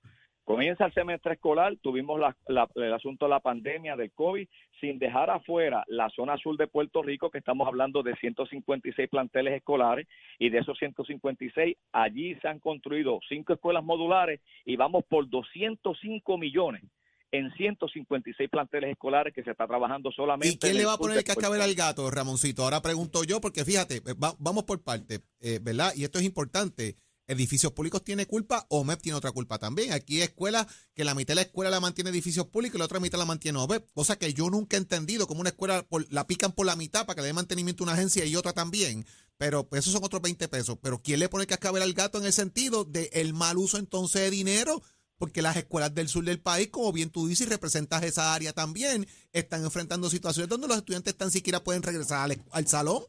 Comienza 0.46 0.86
el 0.86 0.94
semestre 0.94 1.32
escolar, 1.32 1.76
tuvimos 1.82 2.20
el 2.46 2.92
asunto 2.92 3.24
de 3.24 3.30
la 3.30 3.40
pandemia 3.40 3.96
del 3.96 4.12
COVID, 4.12 4.46
sin 4.80 4.96
dejar 5.00 5.28
afuera 5.28 5.82
la 5.88 6.08
zona 6.10 6.38
sur 6.38 6.56
de 6.56 6.68
Puerto 6.68 7.02
Rico, 7.02 7.32
que 7.32 7.38
estamos 7.38 7.66
hablando 7.66 8.04
de 8.04 8.14
156 8.14 9.08
planteles 9.10 9.54
escolares, 9.54 10.06
y 10.38 10.50
de 10.50 10.58
esos 10.58 10.78
156, 10.78 11.76
allí 11.90 12.36
se 12.36 12.46
han 12.46 12.60
construido 12.60 13.18
cinco 13.28 13.54
escuelas 13.54 13.82
modulares 13.82 14.40
y 14.64 14.76
vamos 14.76 15.02
por 15.08 15.28
205 15.28 16.38
millones 16.38 16.84
en 17.32 17.52
156 17.54 18.48
planteles 18.48 18.92
escolares 18.92 19.34
que 19.34 19.42
se 19.42 19.50
está 19.50 19.66
trabajando 19.66 20.12
solamente. 20.12 20.54
¿Y 20.54 20.58
quién 20.58 20.76
le 20.76 20.84
va 20.84 20.92
a 20.92 20.96
poner 20.96 21.18
el 21.18 21.24
cascabel 21.24 21.60
al 21.60 21.74
gato, 21.74 22.08
Ramoncito? 22.08 22.62
Ahora 22.62 22.80
pregunto 22.80 23.24
yo, 23.24 23.40
porque 23.40 23.64
fíjate, 23.64 23.96
eh, 23.96 24.14
vamos 24.38 24.62
por 24.62 24.80
parte, 24.84 25.22
eh, 25.40 25.58
¿verdad? 25.60 25.90
Y 25.96 26.04
esto 26.04 26.20
es 26.20 26.24
importante 26.24 26.94
edificios 27.26 27.72
públicos 27.72 28.04
tiene 28.04 28.26
culpa, 28.26 28.66
OMEP 28.68 29.00
tiene 29.00 29.18
otra 29.18 29.32
culpa 29.32 29.58
también. 29.58 29.92
Aquí 29.92 30.16
hay 30.16 30.22
escuelas 30.22 30.66
que 30.94 31.04
la 31.04 31.14
mitad 31.14 31.32
de 31.32 31.36
la 31.36 31.42
escuela 31.42 31.70
la 31.70 31.80
mantiene 31.80 32.10
edificios 32.10 32.46
públicos 32.46 32.76
y 32.76 32.78
la 32.78 32.84
otra 32.84 33.00
mitad 33.00 33.18
la 33.18 33.24
mantiene 33.24 33.58
OMEP, 33.58 33.90
cosa 33.92 34.16
que 34.16 34.32
yo 34.32 34.50
nunca 34.50 34.76
he 34.76 34.80
entendido 34.80 35.26
como 35.26 35.40
una 35.40 35.50
escuela 35.50 35.86
la 36.10 36.26
pican 36.26 36.52
por 36.52 36.66
la 36.66 36.76
mitad 36.76 37.06
para 37.06 37.16
que 37.16 37.22
le 37.22 37.28
dé 37.28 37.32
mantenimiento 37.32 37.82
a 37.82 37.86
una 37.86 37.92
agencia 37.94 38.24
y 38.24 38.36
otra 38.36 38.52
también. 38.52 39.06
Pero 39.38 39.68
pues, 39.68 39.80
esos 39.80 39.92
son 39.92 40.04
otros 40.04 40.22
20 40.22 40.48
pesos. 40.48 40.78
Pero 40.80 41.02
¿quién 41.02 41.20
le 41.20 41.28
pone 41.28 41.46
cascabel 41.46 41.82
al 41.82 41.92
gato 41.92 42.18
en 42.18 42.24
el 42.24 42.32
sentido 42.32 42.84
de 42.84 43.10
el 43.12 43.34
mal 43.34 43.58
uso 43.58 43.78
entonces 43.78 44.22
de 44.22 44.30
dinero? 44.30 44.82
Porque 45.18 45.42
las 45.42 45.56
escuelas 45.56 45.94
del 45.94 46.08
sur 46.08 46.24
del 46.24 46.40
país, 46.40 46.68
como 46.68 46.92
bien 46.92 47.10
tú 47.10 47.26
dices 47.26 47.48
representas 47.48 48.02
esa 48.02 48.34
área 48.34 48.52
también, 48.52 49.06
están 49.32 49.64
enfrentando 49.64 50.10
situaciones 50.10 50.48
donde 50.48 50.68
los 50.68 50.76
estudiantes 50.76 51.16
tan 51.16 51.30
siquiera 51.30 51.64
pueden 51.64 51.82
regresar 51.82 52.30
al 52.50 52.68
salón. 52.68 53.02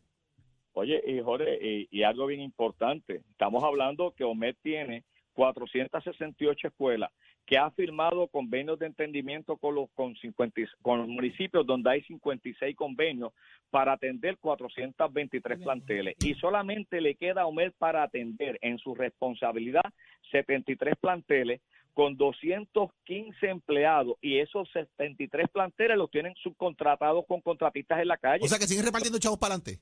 Oye, 0.77 1.01
y 1.07 1.19
Jorge, 1.21 1.87
y, 1.89 2.03
algo 2.03 2.27
bien 2.27 2.39
importante, 2.39 3.23
estamos 3.31 3.63
hablando 3.63 4.13
que 4.15 4.23
OMED 4.23 4.57
tiene 4.61 5.05
468 5.33 6.67
escuelas 6.67 7.09
que 7.47 7.57
ha 7.57 7.71
firmado 7.71 8.27
convenios 8.27 8.77
de 8.77 8.85
entendimiento 8.85 9.57
con 9.57 9.73
los, 9.73 9.89
con, 9.95 10.15
50, 10.15 10.61
con 10.83 10.99
los 10.99 11.07
municipios 11.07 11.65
donde 11.65 11.89
hay 11.89 12.03
56 12.03 12.75
convenios 12.75 13.31
para 13.71 13.93
atender 13.93 14.37
423 14.37 15.57
planteles 15.63 16.15
y 16.19 16.35
solamente 16.35 17.01
le 17.01 17.15
queda 17.15 17.41
a 17.41 17.47
OMED 17.47 17.71
para 17.79 18.03
atender 18.03 18.59
en 18.61 18.77
su 18.77 18.93
responsabilidad 18.93 19.85
73 20.29 20.93
planteles 21.01 21.61
con 21.95 22.17
215 22.17 23.49
empleados 23.49 24.15
y 24.21 24.37
esos 24.37 24.69
73 24.73 25.49
planteles 25.51 25.97
los 25.97 26.11
tienen 26.11 26.35
subcontratados 26.35 27.25
con 27.25 27.41
contratistas 27.41 27.99
en 27.99 28.09
la 28.09 28.17
calle. 28.17 28.45
O 28.45 28.47
sea 28.47 28.59
que 28.59 28.67
siguen 28.67 28.85
repartiendo 28.85 29.17
chavos 29.17 29.39
para 29.39 29.55
adelante. 29.55 29.81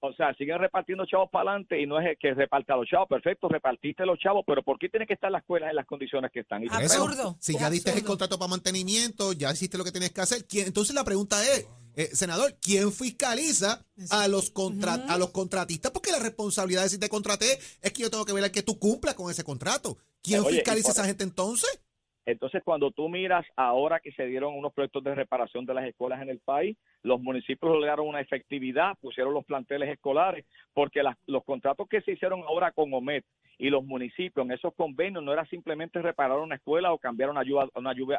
O 0.00 0.12
sea, 0.12 0.34
siguen 0.34 0.58
repartiendo 0.58 1.06
chavos 1.06 1.30
para 1.30 1.50
adelante 1.50 1.80
y 1.80 1.86
no 1.86 1.98
es 1.98 2.18
que 2.18 2.34
reparta 2.34 2.76
los 2.76 2.86
chavos. 2.86 3.08
Perfecto, 3.08 3.48
repartiste 3.48 4.04
los 4.04 4.18
chavos, 4.18 4.44
pero 4.46 4.62
¿por 4.62 4.78
qué 4.78 4.88
tiene 4.88 5.06
que 5.06 5.14
estar 5.14 5.30
la 5.30 5.38
escuela 5.38 5.70
en 5.70 5.76
las 5.76 5.86
condiciones 5.86 6.30
que 6.30 6.40
están? 6.40 6.62
absurdo. 6.70 7.36
Si 7.40 7.58
ya 7.58 7.70
diste 7.70 7.92
el 7.92 8.04
contrato 8.04 8.38
para 8.38 8.50
mantenimiento, 8.50 9.32
ya 9.32 9.50
hiciste 9.52 9.78
lo 9.78 9.84
que 9.84 9.92
tienes 9.92 10.12
que 10.12 10.20
hacer. 10.20 10.44
Entonces 10.52 10.94
la 10.94 11.04
pregunta 11.04 11.42
es, 11.42 11.66
eh, 11.96 12.10
senador, 12.12 12.54
¿quién 12.60 12.92
fiscaliza 12.92 13.84
a 14.10 14.28
los, 14.28 14.52
a 15.08 15.16
los 15.16 15.30
contratistas? 15.30 15.90
Porque 15.92 16.12
la 16.12 16.18
responsabilidad 16.18 16.82
de 16.82 16.90
si 16.90 16.98
te 16.98 17.08
contraté 17.08 17.58
es 17.80 17.92
que 17.92 18.02
yo 18.02 18.10
tengo 18.10 18.26
que 18.26 18.34
ver 18.34 18.50
que 18.52 18.62
tú 18.62 18.78
cumplas 18.78 19.14
con 19.14 19.30
ese 19.30 19.44
contrato. 19.44 19.96
¿Quién 20.22 20.44
fiscaliza 20.44 20.88
a 20.88 20.92
esa 20.92 21.04
gente 21.06 21.24
entonces? 21.24 21.80
Entonces, 22.26 22.62
cuando 22.64 22.90
tú 22.90 23.08
miras 23.08 23.46
ahora 23.54 24.00
que 24.00 24.10
se 24.12 24.26
dieron 24.26 24.54
unos 24.54 24.72
proyectos 24.72 25.04
de 25.04 25.14
reparación 25.14 25.64
de 25.64 25.74
las 25.74 25.86
escuelas 25.86 26.20
en 26.20 26.28
el 26.28 26.40
país, 26.40 26.76
los 27.02 27.20
municipios 27.20 27.72
lograron 27.72 28.08
una 28.08 28.20
efectividad, 28.20 28.98
pusieron 29.00 29.32
los 29.32 29.44
planteles 29.44 29.88
escolares, 29.90 30.44
porque 30.74 31.02
los 31.26 31.44
contratos 31.44 31.88
que 31.88 32.00
se 32.00 32.12
hicieron 32.12 32.42
ahora 32.42 32.72
con 32.72 32.92
OMED 32.92 33.22
y 33.58 33.70
los 33.70 33.84
municipios 33.84 34.44
en 34.44 34.52
esos 34.52 34.74
convenios 34.74 35.22
no 35.22 35.32
era 35.32 35.46
simplemente 35.46 36.02
reparar 36.02 36.38
una 36.38 36.56
escuela 36.56 36.92
o 36.92 36.98
cambiar 36.98 37.30
una, 37.30 37.42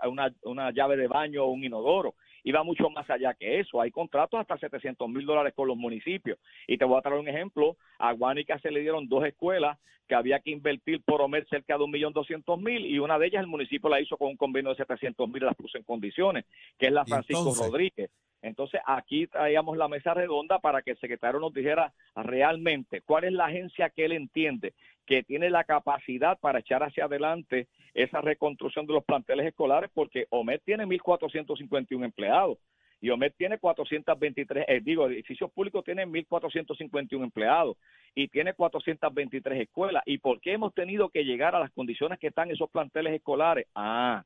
una, 0.05 0.33
una 0.43 0.71
llave 0.71 0.97
de 0.97 1.07
baño 1.07 1.43
o 1.43 1.51
un 1.51 1.63
inodoro, 1.63 2.15
iba 2.47 2.63
mucho 2.63 2.89
más 2.89 3.09
allá 3.09 3.33
que 3.33 3.59
eso. 3.59 3.81
Hay 3.81 3.91
contratos 3.91 4.39
hasta 4.39 4.57
700 4.57 5.09
mil 5.09 5.25
dólares 5.25 5.53
con 5.53 5.67
los 5.67 5.75
municipios. 5.75 6.39
Y 6.65 6.77
te 6.77 6.85
voy 6.85 6.97
a 6.97 7.01
traer 7.01 7.19
un 7.19 7.27
ejemplo. 7.27 7.75
A 7.99 8.13
Guánica 8.13 8.57
se 8.59 8.71
le 8.71 8.79
dieron 8.79 9.09
dos 9.09 9.25
escuelas 9.25 9.77
que 10.07 10.15
había 10.15 10.39
que 10.39 10.51
invertir 10.51 11.01
por 11.01 11.21
OMED 11.21 11.45
cerca 11.49 11.77
de 11.77 11.83
un 11.83 11.91
millón 11.91 12.13
doscientos 12.13 12.57
mil 12.57 12.85
y 12.85 12.99
una 12.99 13.19
de 13.19 13.27
ellas 13.27 13.41
el 13.41 13.47
municipio 13.47 13.89
la 13.89 13.99
hizo 13.99 14.15
con 14.15 14.29
un 14.29 14.37
convenio 14.37 14.69
de 14.69 14.77
700 14.77 15.27
mil 15.27 15.43
y 15.43 15.45
las 15.45 15.55
puso 15.55 15.77
en 15.77 15.83
condiciones, 15.83 16.45
que 16.79 16.87
es 16.87 16.93
la 16.93 17.03
Francisco 17.03 17.53
Rodríguez. 17.53 18.09
Entonces, 18.47 18.81
aquí 18.85 19.27
traíamos 19.27 19.77
la 19.77 19.87
mesa 19.87 20.13
redonda 20.13 20.59
para 20.59 20.81
que 20.81 20.91
el 20.91 20.99
secretario 20.99 21.39
nos 21.39 21.53
dijera 21.53 21.93
realmente 22.15 23.01
cuál 23.01 23.25
es 23.25 23.33
la 23.33 23.45
agencia 23.45 23.89
que 23.89 24.05
él 24.05 24.13
entiende 24.13 24.73
que 25.05 25.23
tiene 25.23 25.49
la 25.49 25.63
capacidad 25.63 26.37
para 26.39 26.59
echar 26.59 26.83
hacia 26.83 27.05
adelante 27.05 27.67
esa 27.93 28.21
reconstrucción 28.21 28.85
de 28.85 28.93
los 28.93 29.05
planteles 29.05 29.47
escolares, 29.47 29.89
porque 29.93 30.27
OMED 30.29 30.59
tiene 30.65 30.85
1.451 30.85 32.03
empleados 32.03 32.57
y 32.99 33.09
OMED 33.09 33.31
tiene 33.37 33.57
423, 33.57 34.65
eh, 34.67 34.81
digo, 34.83 35.07
edificios 35.07 35.51
públicos 35.51 35.83
tienen 35.85 36.11
1.451 36.11 37.23
empleados 37.23 37.77
y 38.15 38.27
tiene 38.27 38.53
423 38.53 39.61
escuelas. 39.61 40.03
¿Y 40.05 40.17
por 40.17 40.41
qué 40.41 40.53
hemos 40.53 40.73
tenido 40.73 41.09
que 41.09 41.23
llegar 41.23 41.55
a 41.55 41.59
las 41.59 41.71
condiciones 41.71 42.19
que 42.19 42.27
están 42.27 42.49
esos 42.49 42.69
planteles 42.69 43.13
escolares? 43.13 43.67
Ah, 43.75 44.23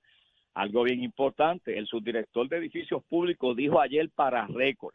algo 0.53 0.83
bien 0.83 1.03
importante, 1.03 1.77
el 1.77 1.87
subdirector 1.87 2.47
de 2.49 2.57
edificios 2.57 3.03
públicos 3.05 3.55
dijo 3.55 3.79
ayer 3.79 4.09
para 4.09 4.47
récord 4.47 4.93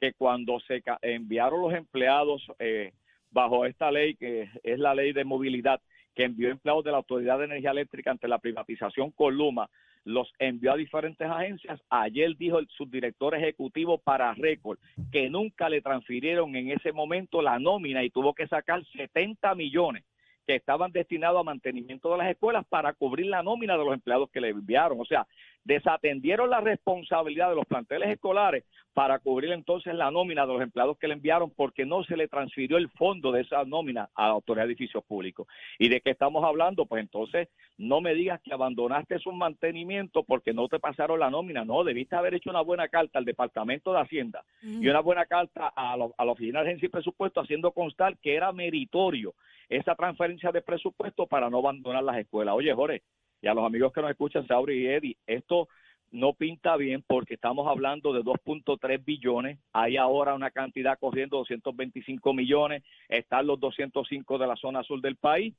que 0.00 0.12
cuando 0.12 0.58
se 0.60 0.82
enviaron 1.02 1.60
los 1.60 1.74
empleados 1.74 2.46
eh, 2.58 2.92
bajo 3.30 3.66
esta 3.66 3.90
ley, 3.90 4.14
que 4.16 4.48
es 4.62 4.78
la 4.78 4.94
ley 4.94 5.12
de 5.12 5.24
movilidad, 5.24 5.80
que 6.14 6.24
envió 6.24 6.50
empleados 6.50 6.84
de 6.84 6.90
la 6.92 6.98
Autoridad 6.98 7.38
de 7.38 7.44
Energía 7.44 7.72
Eléctrica 7.72 8.10
ante 8.10 8.28
la 8.28 8.38
privatización 8.38 9.10
con 9.10 9.36
Luma, 9.36 9.68
los 10.04 10.32
envió 10.38 10.72
a 10.72 10.76
diferentes 10.76 11.28
agencias. 11.28 11.80
Ayer 11.90 12.36
dijo 12.36 12.58
el 12.58 12.68
subdirector 12.68 13.34
ejecutivo 13.34 13.98
para 13.98 14.32
récord 14.34 14.78
que 15.12 15.28
nunca 15.28 15.68
le 15.68 15.82
transfirieron 15.82 16.54
en 16.56 16.70
ese 16.70 16.92
momento 16.92 17.42
la 17.42 17.58
nómina 17.58 18.04
y 18.04 18.10
tuvo 18.10 18.32
que 18.32 18.46
sacar 18.46 18.82
70 18.96 19.54
millones 19.56 20.04
que 20.46 20.54
estaban 20.54 20.92
destinados 20.92 21.40
a 21.40 21.44
mantenimiento 21.44 22.10
de 22.12 22.18
las 22.18 22.30
escuelas 22.30 22.64
para 22.66 22.92
cubrir 22.92 23.26
la 23.26 23.42
nómina 23.42 23.76
de 23.76 23.84
los 23.84 23.94
empleados 23.94 24.30
que 24.30 24.40
le 24.40 24.50
enviaron. 24.50 25.00
O 25.00 25.04
sea, 25.04 25.26
desatendieron 25.66 26.48
la 26.48 26.60
responsabilidad 26.60 27.48
de 27.50 27.56
los 27.56 27.66
planteles 27.66 28.08
escolares 28.10 28.64
para 28.94 29.18
cubrir 29.18 29.52
entonces 29.52 29.94
la 29.94 30.10
nómina 30.10 30.46
de 30.46 30.52
los 30.54 30.62
empleados 30.62 30.96
que 30.96 31.08
le 31.08 31.14
enviaron 31.14 31.50
porque 31.50 31.84
no 31.84 32.02
se 32.04 32.16
le 32.16 32.28
transfirió 32.28 32.78
el 32.78 32.88
fondo 32.90 33.30
de 33.32 33.42
esa 33.42 33.64
nómina 33.64 34.08
a 34.14 34.28
la 34.28 34.32
Autoridad 34.34 34.64
de 34.64 34.72
Edificios 34.72 35.04
Públicos. 35.04 35.46
¿Y 35.78 35.88
de 35.88 36.00
qué 36.00 36.10
estamos 36.10 36.42
hablando? 36.44 36.86
Pues 36.86 37.02
entonces 37.02 37.48
no 37.76 38.00
me 38.00 38.14
digas 38.14 38.40
que 38.42 38.54
abandonaste 38.54 39.18
su 39.18 39.32
mantenimiento 39.32 40.22
porque 40.22 40.54
no 40.54 40.68
te 40.68 40.78
pasaron 40.78 41.18
la 41.20 41.28
nómina. 41.30 41.64
No, 41.64 41.84
debiste 41.84 42.16
haber 42.16 42.34
hecho 42.34 42.48
una 42.48 42.62
buena 42.62 42.88
carta 42.88 43.18
al 43.18 43.24
Departamento 43.26 43.92
de 43.92 44.00
Hacienda 44.00 44.44
y 44.82 44.88
una 44.88 45.00
buena 45.00 45.26
carta 45.26 45.72
a, 45.76 45.96
lo- 45.96 46.14
a 46.16 46.24
la 46.24 46.32
Oficina 46.32 46.60
de 46.62 46.68
Agencia 46.68 46.86
y 46.86 46.90
Presupuesto 46.90 47.40
haciendo 47.40 47.72
constar 47.72 48.16
que 48.18 48.34
era 48.34 48.50
meritorio 48.52 49.34
esa 49.68 49.94
transferencia 49.96 50.52
de 50.52 50.62
presupuesto 50.62 51.26
para 51.26 51.50
no 51.50 51.58
abandonar 51.58 52.02
las 52.04 52.16
escuelas. 52.18 52.54
Oye, 52.54 52.72
Jorge, 52.72 53.02
y 53.42 53.48
a 53.48 53.54
los 53.54 53.64
amigos 53.64 53.92
que 53.92 54.02
nos 54.02 54.10
escuchan, 54.10 54.46
Sauri 54.46 54.82
y 54.82 54.86
Eddie, 54.86 55.16
esto 55.26 55.68
no 56.12 56.32
pinta 56.32 56.76
bien 56.76 57.02
porque 57.06 57.34
estamos 57.34 57.66
hablando 57.68 58.12
de 58.12 58.22
2.3 58.22 59.04
billones, 59.04 59.58
hay 59.72 59.96
ahora 59.96 60.34
una 60.34 60.50
cantidad 60.50 60.98
corriendo 60.98 61.38
225 61.38 62.32
millones, 62.32 62.82
están 63.08 63.46
los 63.46 63.60
205 63.60 64.38
de 64.38 64.46
la 64.46 64.56
zona 64.56 64.82
sur 64.82 65.00
del 65.00 65.16
país, 65.16 65.54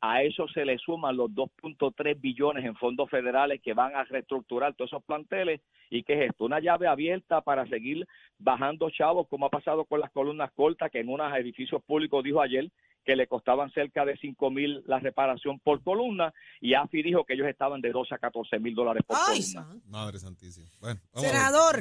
a 0.00 0.22
eso 0.22 0.46
se 0.48 0.64
le 0.64 0.78
suman 0.78 1.16
los 1.16 1.30
2.3 1.30 2.20
billones 2.20 2.64
en 2.64 2.76
fondos 2.76 3.10
federales 3.10 3.60
que 3.60 3.74
van 3.74 3.96
a 3.96 4.04
reestructurar 4.04 4.74
todos 4.74 4.92
esos 4.92 5.02
planteles. 5.02 5.60
¿Y 5.90 6.04
qué 6.04 6.14
es 6.14 6.30
esto? 6.30 6.44
Una 6.44 6.60
llave 6.60 6.86
abierta 6.86 7.40
para 7.40 7.66
seguir 7.66 8.06
bajando 8.38 8.90
chavos, 8.90 9.26
como 9.26 9.46
ha 9.46 9.50
pasado 9.50 9.84
con 9.86 10.00
las 10.00 10.12
columnas 10.12 10.52
cortas, 10.52 10.90
que 10.92 11.00
en 11.00 11.08
unos 11.08 11.34
edificios 11.36 11.82
públicos 11.82 12.22
dijo 12.22 12.40
ayer 12.40 12.70
que 13.04 13.16
le 13.16 13.26
costaban 13.26 13.70
cerca 13.72 14.04
de 14.04 14.16
5 14.18 14.50
mil 14.50 14.82
la 14.86 14.98
reparación 14.98 15.58
por 15.60 15.82
columna, 15.82 16.32
y 16.60 16.74
AFI 16.74 17.02
dijo 17.02 17.24
que 17.24 17.34
ellos 17.34 17.48
estaban 17.48 17.80
de 17.80 17.90
12 17.90 18.14
a 18.14 18.18
14 18.18 18.58
mil 18.58 18.74
dólares 18.74 19.02
por 19.06 19.16
Ay, 19.18 19.40
columna. 19.40 19.66
san- 19.72 19.82
Madre 19.86 20.18
santísima. 20.18 20.68
Bueno. 20.80 21.00
Senador, 21.14 21.80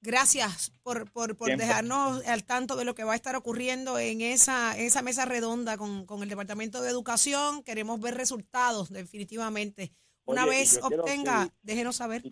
gracias 0.00 0.72
por, 0.82 1.10
por, 1.12 1.36
por 1.36 1.56
dejarnos 1.56 2.26
al 2.26 2.44
tanto 2.44 2.76
de 2.76 2.84
lo 2.84 2.94
que 2.94 3.04
va 3.04 3.12
a 3.12 3.16
estar 3.16 3.36
ocurriendo 3.36 3.98
en 3.98 4.20
esa, 4.20 4.76
en 4.78 4.86
esa 4.86 5.02
mesa 5.02 5.24
redonda 5.24 5.76
con, 5.78 6.06
con 6.06 6.22
el 6.22 6.28
Departamento 6.28 6.82
de 6.82 6.90
Educación. 6.90 7.62
Queremos 7.62 8.00
ver 8.00 8.14
resultados, 8.14 8.90
definitivamente. 8.90 9.92
Una 10.26 10.42
Oye, 10.44 10.50
vez 10.58 10.80
obtenga, 10.82 11.46
que- 11.46 11.52
déjenos 11.62 11.96
saber. 11.96 12.22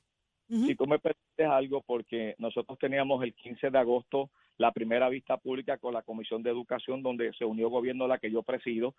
Si 0.48 0.74
tú 0.76 0.86
me 0.86 0.98
permites 0.98 1.46
algo, 1.48 1.80
porque 1.82 2.34
nosotros 2.38 2.78
teníamos 2.78 3.22
el 3.22 3.32
15 3.34 3.70
de 3.70 3.78
agosto 3.78 4.30
la 4.62 4.70
primera 4.72 5.08
vista 5.08 5.36
pública 5.36 5.76
con 5.76 5.92
la 5.92 6.02
Comisión 6.02 6.42
de 6.42 6.50
Educación, 6.50 7.02
donde 7.02 7.32
se 7.34 7.44
unió 7.44 7.68
gobierno 7.68 8.06
la 8.06 8.18
que 8.18 8.30
yo 8.30 8.42
presido, 8.42 8.94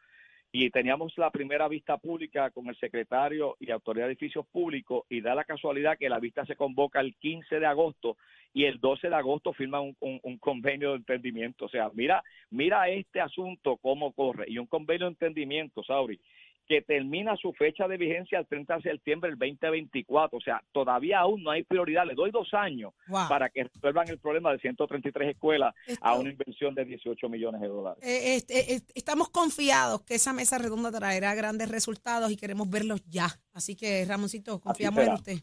y 0.55 0.69
teníamos 0.69 1.17
la 1.17 1.31
primera 1.31 1.67
vista 1.67 1.97
pública 1.97 2.51
con 2.51 2.67
el 2.67 2.75
secretario 2.75 3.55
y 3.59 3.71
autoridad 3.71 4.05
de 4.05 4.11
edificios 4.11 4.45
públicos, 4.45 5.03
y 5.09 5.21
da 5.21 5.33
la 5.33 5.45
casualidad 5.45 5.97
que 5.97 6.09
la 6.09 6.19
vista 6.19 6.45
se 6.45 6.55
convoca 6.55 6.99
el 6.99 7.15
15 7.15 7.59
de 7.59 7.65
agosto 7.65 8.17
y 8.53 8.65
el 8.65 8.79
12 8.79 9.09
de 9.09 9.15
agosto 9.15 9.51
firma 9.53 9.81
un, 9.81 9.95
un- 9.99 10.19
un 10.21 10.37
convenio 10.37 10.91
de 10.91 10.97
entendimiento. 10.97 11.65
O 11.65 11.69
sea, 11.69 11.89
mira, 11.95 12.21
mira 12.51 12.87
este 12.89 13.19
asunto 13.19 13.77
cómo 13.77 14.11
corre, 14.11 14.45
y 14.47 14.59
un 14.59 14.67
convenio 14.67 15.05
de 15.07 15.13
entendimiento, 15.13 15.81
Sauri, 15.83 16.19
que 16.67 16.81
termina 16.81 17.35
su 17.35 17.51
fecha 17.53 17.87
de 17.87 17.97
vigencia 17.97 18.39
el 18.39 18.47
30 18.47 18.77
de 18.77 18.81
septiembre 18.83 19.29
del 19.29 19.37
2024. 19.39 20.37
O 20.37 20.41
sea, 20.41 20.63
todavía 20.71 21.19
aún 21.19 21.43
no 21.43 21.51
hay 21.51 21.63
prioridad. 21.63 22.05
Le 22.07 22.15
doy 22.15 22.31
dos 22.31 22.53
años 22.53 22.93
Wow. 23.07 23.27
para 23.27 23.49
que 23.49 23.65
resuelvan 23.65 24.07
el 24.09 24.17
problema 24.17 24.51
de 24.51 24.59
133 24.59 25.31
escuelas 25.31 25.75
Esto- 25.85 26.05
a 26.05 26.15
una 26.15 26.29
inversión 26.29 26.73
de 26.73 26.85
18 26.85 27.27
millones 27.27 27.59
de 27.61 27.67
dólares. 27.67 28.03
Eh, 28.03 28.35
este, 28.35 28.75
eh, 28.75 28.81
estamos 28.95 29.29
confiados 29.29 30.01
que 30.03 30.15
esa 30.15 30.31
mesa 30.33 30.57
redonda 30.57 30.91
traerá 30.91 31.35
grandes 31.35 31.69
resultados 31.69 32.31
y 32.31 32.37
queremos 32.37 32.69
verlos 32.69 33.03
ya. 33.09 33.27
Así 33.53 33.75
que, 33.75 34.05
Ramoncito, 34.05 34.61
confiamos 34.61 35.03
en 35.05 35.13
usted. 35.13 35.37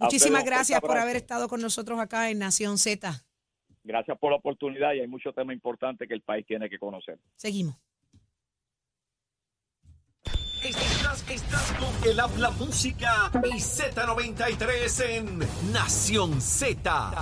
Muchísimas 0.00 0.44
gracias 0.44 0.80
por 0.80 0.96
haber 0.96 1.16
estado 1.16 1.48
con 1.48 1.60
nosotros 1.60 1.98
acá 2.00 2.30
en 2.30 2.38
Nación 2.38 2.78
Z. 2.78 3.12
Gracias 3.84 4.18
por 4.18 4.30
la 4.32 4.36
oportunidad 4.36 4.92
y 4.92 5.00
hay 5.00 5.06
muchos 5.08 5.34
temas 5.34 5.54
importantes 5.54 6.06
que 6.06 6.14
el 6.14 6.20
país 6.22 6.44
tiene 6.46 6.68
que 6.68 6.78
conocer. 6.78 7.18
Seguimos. 7.36 7.76
Estás, 10.62 11.24
estás 11.30 11.72
con 11.78 12.10
el 12.10 12.18
habla 12.20 12.50
música 12.50 13.30
y 13.44 13.58
Z93 13.58 15.04
en 15.04 15.72
Nación 15.72 16.40
Z. 16.40 17.12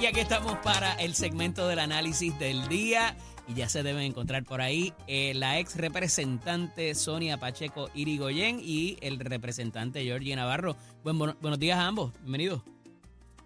Y 0.00 0.06
aquí 0.06 0.20
estamos 0.20 0.56
para 0.58 0.94
el 0.94 1.14
segmento 1.14 1.66
del 1.68 1.78
análisis 1.78 2.38
del 2.38 2.68
día. 2.68 3.16
Y 3.48 3.54
ya 3.54 3.68
se 3.68 3.82
deben 3.82 4.02
encontrar 4.02 4.44
por 4.44 4.60
ahí 4.60 4.92
eh, 5.06 5.32
la 5.34 5.58
ex 5.58 5.76
representante 5.76 6.94
Sonia 6.94 7.38
Pacheco 7.38 7.88
Irigoyen 7.94 8.60
y 8.62 8.98
el 9.00 9.18
representante 9.18 10.02
Georgie 10.04 10.36
Navarro. 10.36 10.76
Buen, 11.02 11.18
bueno- 11.18 11.36
buenos 11.40 11.58
días 11.58 11.78
a 11.78 11.86
ambos. 11.86 12.12
Bienvenidos. 12.20 12.60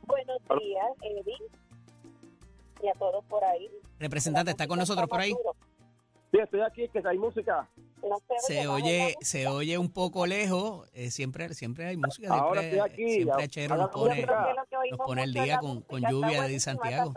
Buenos 0.07 0.39
días, 0.61 0.87
Eddie, 1.03 1.37
y 2.83 2.89
a 2.89 2.93
todos 2.99 3.25
por 3.27 3.43
ahí. 3.45 3.71
Representante, 4.03 4.51
¿está 4.51 4.67
con 4.67 4.81
nosotros 4.81 5.09
por 5.09 5.21
ahí? 5.21 5.33
Sí, 6.33 6.39
estoy 6.43 6.61
aquí, 6.63 6.89
que 6.89 7.01
hay 7.07 7.19
música. 7.19 7.69
Se 8.39 8.67
oye, 8.67 9.15
se 9.21 9.47
oye 9.47 9.79
un 9.79 9.93
poco 9.93 10.27
lejos. 10.27 10.89
eh, 10.93 11.13
siempre, 11.13 11.55
siempre 11.55 11.87
hay 11.87 11.97
música. 11.97 12.35
Ahora 12.35 12.63
Siempre, 12.63 12.79
estoy 12.79 12.93
aquí, 12.93 13.13
siempre 13.13 13.65
haga 13.67 13.77
nos 13.77 13.91
pone, 13.91 14.27
nos 14.91 15.19
el 15.19 15.33
día 15.33 15.59
con, 15.59 16.03
lluvia 16.03 16.43
de 16.43 16.59
Santiago. 16.59 17.15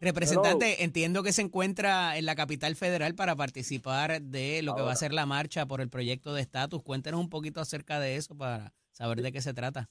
Representante, 0.00 0.82
entiendo 0.82 1.22
que 1.22 1.32
se 1.32 1.42
encuentra 1.42 2.16
en 2.16 2.24
la 2.24 2.36
capital 2.36 2.76
federal 2.76 3.14
para 3.14 3.36
participar 3.36 4.22
de 4.22 4.62
lo 4.62 4.74
que 4.74 4.80
va 4.80 4.92
a 4.92 4.96
ser 4.96 5.12
la 5.12 5.26
marcha 5.26 5.66
por 5.66 5.82
el 5.82 5.90
proyecto 5.90 6.32
de 6.32 6.40
estatus. 6.40 6.82
Cuéntenos 6.82 7.20
un 7.20 7.28
poquito 7.28 7.60
acerca 7.60 8.00
de 8.00 8.16
eso 8.16 8.34
para 8.34 8.72
saber 8.92 9.20
de 9.20 9.30
qué 9.30 9.42
se 9.42 9.52
trata. 9.52 9.90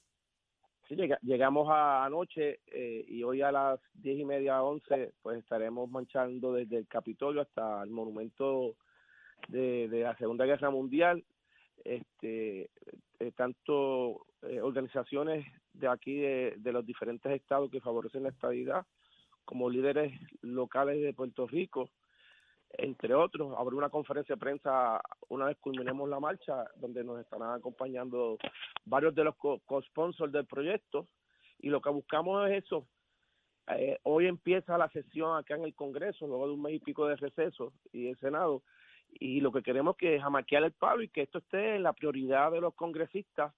Sí, 0.94 1.00
llega- 1.00 1.18
llegamos 1.22 1.68
a 1.70 2.04
anoche 2.04 2.60
eh, 2.68 3.04
y 3.08 3.22
hoy 3.24 3.42
a 3.42 3.50
las 3.50 3.80
diez 3.94 4.16
y 4.18 4.24
media, 4.24 4.62
once, 4.62 5.12
pues 5.22 5.38
estaremos 5.38 5.90
marchando 5.90 6.52
desde 6.52 6.76
el 6.78 6.86
Capitolio 6.86 7.42
hasta 7.42 7.82
el 7.82 7.90
monumento 7.90 8.76
de, 9.48 9.88
de 9.88 10.00
la 10.02 10.16
Segunda 10.16 10.44
Guerra 10.46 10.70
Mundial. 10.70 11.24
Este, 11.84 12.70
eh, 13.18 13.32
tanto 13.36 14.24
eh, 14.42 14.60
organizaciones 14.60 15.44
de 15.72 15.88
aquí 15.88 16.14
de, 16.14 16.54
de 16.58 16.72
los 16.72 16.86
diferentes 16.86 17.32
estados 17.32 17.70
que 17.70 17.80
favorecen 17.80 18.22
la 18.22 18.28
estabilidad, 18.28 18.86
como 19.44 19.68
líderes 19.68 20.12
locales 20.42 21.02
de 21.02 21.12
Puerto 21.12 21.46
Rico, 21.48 21.90
entre 22.78 23.14
otros. 23.14 23.54
Habrá 23.56 23.76
una 23.76 23.88
conferencia 23.90 24.34
de 24.34 24.40
prensa 24.40 25.00
una 25.28 25.46
vez 25.46 25.56
culminemos 25.58 26.08
la 26.08 26.20
marcha, 26.20 26.64
donde 26.76 27.02
nos 27.04 27.20
estarán 27.20 27.52
acompañando 27.52 28.38
varios 28.84 29.14
de 29.14 29.24
los 29.24 29.36
co- 29.36 29.60
co-sponsors 29.64 30.32
del 30.32 30.46
proyecto. 30.46 31.06
Y 31.60 31.68
lo 31.70 31.80
que 31.80 31.90
buscamos 31.90 32.48
es 32.50 32.64
eso. 32.64 32.86
Eh, 33.68 33.98
hoy 34.02 34.26
empieza 34.26 34.76
la 34.76 34.90
sesión 34.90 35.36
acá 35.36 35.54
en 35.54 35.64
el 35.64 35.74
Congreso, 35.74 36.26
luego 36.26 36.48
de 36.48 36.52
un 36.54 36.62
mes 36.62 36.74
y 36.74 36.78
pico 36.80 37.06
de 37.06 37.16
receso 37.16 37.72
y 37.92 38.08
el 38.08 38.18
Senado. 38.18 38.62
Y 39.20 39.40
lo 39.40 39.52
que 39.52 39.62
queremos 39.62 39.96
es 40.00 40.20
jamaquear 40.22 40.64
el 40.64 40.72
palo 40.72 41.02
y 41.02 41.08
que 41.08 41.22
esto 41.22 41.38
esté 41.38 41.76
en 41.76 41.82
la 41.82 41.92
prioridad 41.92 42.50
de 42.50 42.60
los 42.60 42.74
congresistas 42.74 43.54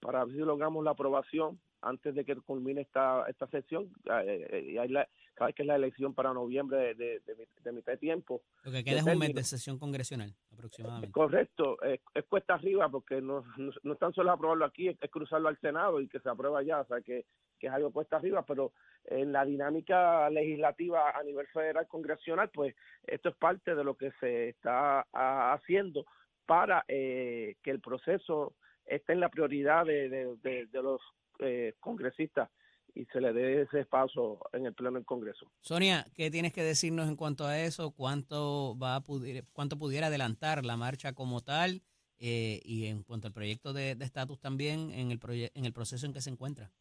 para 0.00 0.24
ver 0.24 0.34
si 0.34 0.40
logramos 0.40 0.84
la 0.84 0.92
aprobación 0.92 1.60
antes 1.82 2.14
de 2.14 2.24
que 2.24 2.36
culmine 2.36 2.80
esta 2.82 3.24
esta 3.28 3.46
sesión. 3.48 3.90
Eh, 4.24 4.74
eh, 4.78 4.88
la- 4.88 5.08
sabes 5.38 5.54
que 5.54 5.62
es 5.62 5.66
la 5.68 5.76
elección 5.76 6.14
para 6.14 6.32
noviembre 6.34 6.78
de, 6.78 6.94
de- 6.94 7.20
de 7.20 7.34
mi- 7.36 7.46
de 7.62 7.72
mitad 7.72 7.92
de 7.92 7.98
tiempo. 7.98 8.42
Lo 8.64 8.72
que 8.72 8.82
queda 8.84 8.98
es 8.98 9.06
un 9.06 9.18
mes 9.18 9.34
de 9.34 9.44
sesión 9.44 9.78
congresional 9.78 10.34
aproximadamente. 10.52 11.12
Correcto, 11.12 11.80
es, 11.82 12.00
es 12.14 12.24
cuesta 12.26 12.54
arriba 12.54 12.88
porque 12.88 13.20
no, 13.22 13.44
no, 13.56 13.70
no 13.82 13.92
es 13.92 13.98
tan 13.98 14.12
solo 14.12 14.32
aprobarlo 14.32 14.64
aquí, 14.64 14.88
es, 14.88 14.96
es 15.00 15.10
cruzarlo 15.10 15.48
al 15.48 15.58
Senado 15.60 16.00
y 16.00 16.08
que 16.08 16.18
se 16.20 16.28
aprueba 16.28 16.58
allá, 16.58 16.80
o 16.80 16.86
sea 16.86 17.00
que, 17.00 17.24
que 17.58 17.68
es 17.68 17.72
algo 17.72 17.92
cuesta 17.92 18.16
arriba, 18.16 18.44
pero 18.44 18.72
en 19.04 19.32
la 19.32 19.44
dinámica 19.44 20.28
legislativa 20.30 21.10
a 21.16 21.22
nivel 21.22 21.46
federal 21.48 21.86
congresional, 21.86 22.50
pues 22.52 22.74
esto 23.06 23.28
es 23.30 23.36
parte 23.36 23.74
de 23.74 23.84
lo 23.84 23.96
que 23.96 24.10
se 24.20 24.48
está 24.50 25.06
haciendo 25.12 26.04
para 26.46 26.84
eh, 26.88 27.56
que 27.62 27.70
el 27.70 27.80
proceso 27.80 28.54
esté 28.86 29.12
en 29.12 29.20
la 29.20 29.28
prioridad 29.28 29.84
de, 29.86 30.08
de- 30.08 30.36
de- 30.42 30.66
de 30.66 30.82
los 30.82 31.00
eh, 31.40 31.74
congresistas 31.78 32.50
y 32.98 33.04
se 33.12 33.20
le 33.20 33.32
dé 33.32 33.62
ese 33.62 33.84
paso 33.84 34.40
en 34.52 34.66
el 34.66 34.74
pleno 34.74 34.96
del 34.96 35.04
Congreso. 35.04 35.46
Sonia, 35.60 36.04
¿qué 36.14 36.30
tienes 36.30 36.52
que 36.52 36.62
decirnos 36.64 37.08
en 37.08 37.16
cuanto 37.16 37.46
a 37.46 37.58
eso? 37.60 37.92
¿Cuánto 37.92 38.76
va 38.76 38.96
a 38.96 39.00
pudir- 39.02 39.44
cuánto 39.52 39.78
pudiera 39.78 40.08
adelantar 40.08 40.64
la 40.64 40.76
marcha 40.76 41.12
como 41.12 41.40
tal? 41.40 41.80
eh, 42.20 42.60
y 42.64 42.86
en 42.86 43.04
cuanto 43.04 43.28
al 43.28 43.32
proyecto 43.32 43.72
de 43.72 43.94
de 43.94 44.04
estatus 44.04 44.40
también 44.40 44.90
en 44.90 45.12
el, 45.12 45.20
proye- 45.20 45.52
en 45.54 45.64
el 45.64 45.72
proceso 45.72 46.04
en 46.04 46.12
que 46.12 46.20
se 46.20 46.30
encuentra. 46.30 46.72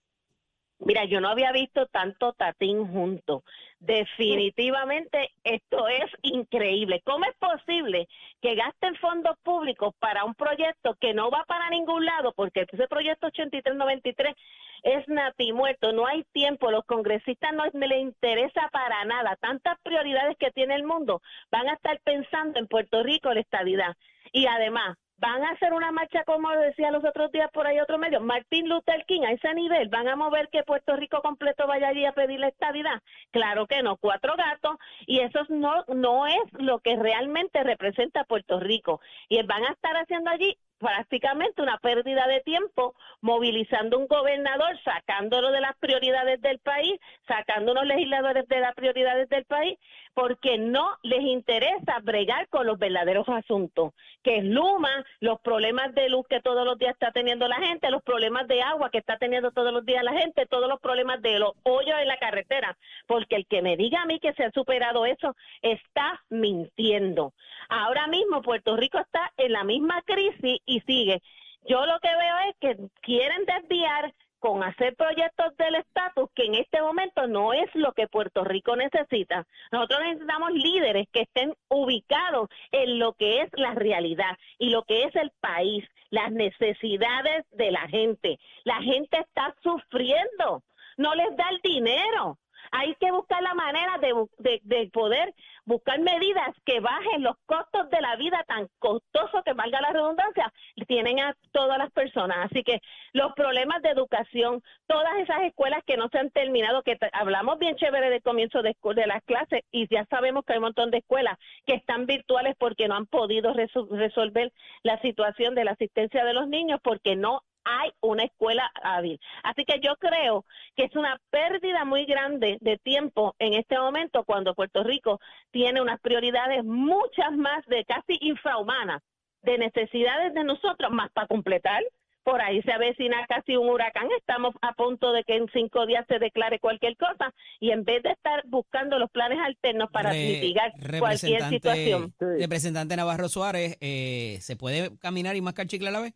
Mira, 0.79 1.05
yo 1.05 1.21
no 1.21 1.29
había 1.29 1.51
visto 1.51 1.85
tanto 1.87 2.33
tatín 2.33 2.87
junto. 2.87 3.43
Definitivamente 3.79 5.29
esto 5.43 5.87
es 5.87 6.05
increíble. 6.23 7.01
¿Cómo 7.05 7.25
es 7.25 7.35
posible 7.37 8.07
que 8.41 8.55
gasten 8.55 8.95
fondos 8.95 9.37
públicos 9.43 9.93
para 9.99 10.23
un 10.23 10.33
proyecto 10.35 10.95
que 10.99 11.13
no 11.13 11.29
va 11.29 11.43
para 11.47 11.69
ningún 11.69 12.03
lado? 12.05 12.33
Porque 12.35 12.65
ese 12.71 12.87
proyecto 12.87 13.27
8393 13.27 14.35
es 14.83 15.07
nati 15.07 15.53
muerto, 15.53 15.91
no 15.91 16.05
hay 16.05 16.23
tiempo, 16.31 16.71
los 16.71 16.85
congresistas 16.85 17.53
no 17.53 17.63
les 17.65 18.01
interesa 18.01 18.69
para 18.71 19.03
nada. 19.05 19.35
Tantas 19.37 19.77
prioridades 19.81 20.37
que 20.37 20.51
tiene 20.51 20.75
el 20.75 20.83
mundo 20.83 21.21
van 21.51 21.67
a 21.67 21.73
estar 21.73 21.99
pensando 22.01 22.59
en 22.59 22.67
Puerto 22.67 23.03
Rico 23.03 23.33
la 23.33 23.41
estadidad. 23.41 23.95
Y 24.31 24.45
además, 24.47 24.97
van 25.17 25.43
a 25.43 25.51
hacer 25.51 25.73
una 25.73 25.91
marcha, 25.91 26.23
como 26.23 26.49
decía 26.51 26.91
los 26.91 27.03
otros 27.03 27.31
días 27.31 27.49
por 27.51 27.65
ahí 27.65 27.79
otro 27.79 27.97
medio, 27.97 28.21
Martin 28.21 28.69
Luther 28.69 29.03
King, 29.05 29.21
a 29.23 29.31
ese 29.31 29.53
nivel, 29.53 29.89
van 29.89 30.07
a 30.07 30.15
mover 30.15 30.49
que 30.49 30.63
Puerto 30.63 30.95
Rico 30.95 31.21
completo 31.21 31.67
vaya 31.67 31.89
allí 31.89 32.05
a 32.05 32.11
pedir 32.11 32.39
la 32.39 32.49
estabilidad. 32.49 33.01
Claro 33.31 33.65
que 33.65 33.81
no, 33.81 33.97
cuatro 33.97 34.35
gatos, 34.35 34.77
y 35.05 35.19
eso 35.19 35.39
no, 35.49 35.83
no 35.87 36.27
es 36.27 36.41
lo 36.53 36.79
que 36.79 36.95
realmente 36.95 37.63
representa 37.63 38.25
Puerto 38.25 38.59
Rico. 38.59 39.01
Y 39.27 39.41
van 39.43 39.63
a 39.65 39.71
estar 39.71 39.95
haciendo 39.95 40.29
allí 40.29 40.57
prácticamente 40.77 41.61
una 41.61 41.77
pérdida 41.77 42.27
de 42.27 42.41
tiempo 42.41 42.95
movilizando 43.21 43.97
un 43.97 44.07
gobernador, 44.07 44.77
sacándolo 44.83 45.51
de 45.51 45.61
las 45.61 45.75
prioridades 45.77 46.41
del 46.41 46.59
país, 46.59 46.99
sacando 47.27 47.71
unos 47.71 47.85
legisladores 47.85 48.47
de 48.47 48.59
las 48.59 48.75
prioridades 48.75 49.29
del 49.29 49.45
país, 49.45 49.77
porque 50.17 50.57
no 50.57 50.97
les 51.03 51.21
interesa 51.21 51.99
bregar 52.01 52.47
con 52.49 52.65
los 52.65 52.79
verdaderos 52.79 53.29
asuntos, 53.29 53.93
que 54.23 54.37
es 54.37 54.43
Luma, 54.43 55.05
los 55.19 55.39
problemas 55.41 55.93
de 55.93 56.09
luz 56.09 56.25
que 56.27 56.41
todos 56.41 56.65
los 56.65 56.79
días 56.79 56.93
está 56.93 57.11
teniendo 57.11 57.47
la 57.47 57.57
gente, 57.57 57.91
los 57.91 58.01
problemas 58.01 58.47
de 58.47 58.63
agua 58.63 58.89
que 58.89 58.97
está 58.97 59.19
teniendo 59.19 59.51
todos 59.51 59.71
los 59.71 59.85
días 59.85 60.03
la 60.03 60.13
gente, 60.13 60.47
todos 60.47 60.67
los 60.67 60.79
problemas 60.79 61.21
de 61.21 61.37
los 61.37 61.51
hoyos 61.61 61.99
en 62.01 62.07
la 62.07 62.17
carretera, 62.17 62.75
porque 63.05 63.35
el 63.35 63.45
que 63.45 63.61
me 63.61 63.77
diga 63.77 64.01
a 64.01 64.05
mí 64.07 64.19
que 64.19 64.33
se 64.33 64.43
ha 64.43 64.49
superado 64.49 65.05
eso 65.05 65.35
está 65.61 66.19
mintiendo. 66.31 67.33
Ahora 67.69 68.07
mismo 68.07 68.41
Puerto 68.41 68.75
Rico 68.75 68.97
está 68.97 69.31
en 69.37 69.51
la 69.51 69.63
misma 69.63 70.01
crisis 70.01 70.61
y 70.65 70.79
sigue. 70.79 71.21
Yo 71.69 71.85
lo 71.85 71.99
que 71.99 72.09
veo 72.09 72.37
es 72.49 72.55
que 72.59 72.89
quieren 73.01 73.45
desviar 73.45 74.11
con 74.39 74.63
hacer 74.63 74.95
proyectos 74.95 75.55
del 75.57 75.75
estatus 75.75 76.29
que 76.33 76.45
en 76.45 76.55
este 76.55 76.81
momento 76.81 77.27
no 77.27 77.53
es 77.53 77.73
lo 77.73 77.93
que 77.93 78.07
Puerto 78.07 78.43
Rico 78.43 78.75
necesita. 78.75 79.45
Nosotros 79.71 79.99
necesitamos 80.03 80.51
líderes 80.53 81.07
que 81.11 81.21
estén 81.21 81.53
ubicados 81.69 82.49
en 82.71 82.99
lo 82.99 83.13
que 83.13 83.41
es 83.41 83.49
la 83.53 83.73
realidad 83.73 84.37
y 84.57 84.69
lo 84.69 84.83
que 84.83 85.03
es 85.03 85.15
el 85.15 85.31
país, 85.39 85.85
las 86.09 86.31
necesidades 86.31 87.45
de 87.51 87.71
la 87.71 87.87
gente. 87.87 88.39
La 88.63 88.81
gente 88.81 89.17
está 89.19 89.55
sufriendo, 89.61 90.63
no 90.97 91.15
les 91.15 91.35
da 91.35 91.49
el 91.49 91.59
dinero. 91.61 92.37
Hay 92.71 92.95
que 92.95 93.11
buscar 93.11 93.41
la 93.41 93.53
manera 93.53 93.97
de, 93.99 94.89
poder 94.91 95.33
buscar 95.65 95.99
medidas 95.99 96.55
que 96.65 96.79
bajen 96.79 97.23
los 97.23 97.35
costos 97.45 97.89
de 97.89 98.01
la 98.01 98.15
vida 98.15 98.43
tan 98.47 98.67
costosos 98.79 99.43
que 99.43 99.53
valga 99.53 99.81
la 99.81 99.91
redundancia, 99.91 100.51
tienen 100.87 101.19
a 101.19 101.35
todas 101.51 101.77
las 101.77 101.91
personas. 101.91 102.49
Así 102.49 102.63
que 102.63 102.81
los 103.13 103.33
problemas 103.33 103.81
de 103.81 103.89
educación, 103.89 104.63
todas 104.87 105.17
esas 105.19 105.41
escuelas 105.43 105.83
que 105.85 105.97
no 105.97 106.07
se 106.09 106.19
han 106.19 106.29
terminado, 106.31 106.83
que 106.83 106.97
hablamos 107.13 107.59
bien 107.59 107.75
chévere 107.75 108.09
del 108.09 108.21
comienzo 108.21 108.61
de, 108.61 108.75
de 108.95 109.07
las 109.07 109.23
clases 109.23 109.61
y 109.71 109.87
ya 109.93 110.05
sabemos 110.09 110.45
que 110.45 110.53
hay 110.53 110.59
un 110.59 110.65
montón 110.65 110.91
de 110.91 110.99
escuelas 110.99 111.37
que 111.65 111.75
están 111.75 112.05
virtuales 112.05 112.55
porque 112.57 112.87
no 112.87 112.95
han 112.95 113.05
podido 113.05 113.53
resolver 113.53 114.51
la 114.83 114.99
situación 115.01 115.55
de 115.55 115.65
la 115.65 115.71
asistencia 115.71 116.23
de 116.23 116.33
los 116.33 116.47
niños 116.47 116.79
porque 116.83 117.15
no 117.15 117.43
hay 117.67 117.91
una 118.01 118.23
escuela 118.23 118.69
hábil. 118.81 119.19
Así 119.43 119.65
que 119.65 119.79
yo 119.79 119.95
creo 119.97 120.45
que 120.75 120.85
es 120.85 120.95
una 120.95 121.19
pérdida 121.29 121.85
muy 121.85 122.05
grande 122.05 122.57
de 122.61 122.77
tiempo 122.77 123.35
en 123.39 123.53
este 123.53 123.77
momento 123.77 124.23
cuando 124.23 124.55
Puerto 124.55 124.83
Rico 124.83 125.19
tiene 125.51 125.81
unas 125.81 125.99
prioridades 125.99 126.63
muchas 126.63 127.31
más 127.35 127.65
de 127.67 127.83
casi 127.85 128.17
infrahumanas 128.21 129.01
de 129.43 129.57
necesidades 129.57 130.33
de 130.33 130.43
nosotros, 130.43 130.91
más 130.91 131.11
para 131.11 131.27
completar. 131.27 131.83
Por 132.23 132.41
ahí 132.41 132.61
se 132.63 132.73
avecina 132.73 133.25
casi 133.29 133.55
un 133.55 133.69
huracán. 133.69 134.09
Estamos 134.17 134.53
a 134.61 134.73
punto 134.73 135.13
de 135.13 135.23
que 135.23 135.37
en 135.37 135.47
cinco 135.53 135.85
días 135.85 136.03
se 136.09 136.19
declare 136.19 136.59
cualquier 136.59 136.97
cosa 136.97 137.33
y 137.61 137.71
en 137.71 137.85
vez 137.85 138.03
de 138.03 138.09
estar 138.11 138.43
buscando 138.47 138.99
los 138.99 139.09
planes 139.09 139.39
alternos 139.39 139.89
para 139.91 140.11
Re- 140.11 140.27
mitigar 140.27 140.73
cualquier 140.99 141.41
situación. 141.43 142.13
Representante 142.19 142.97
Navarro 142.97 143.29
Suárez, 143.29 143.77
eh, 143.79 144.39
¿se 144.41 144.57
puede 144.57 144.97
caminar 144.97 145.37
y 145.37 145.41
mascar 145.41 145.67
chicle 145.67 145.87
a 145.87 145.91
la 145.91 146.01
vez? 146.01 146.13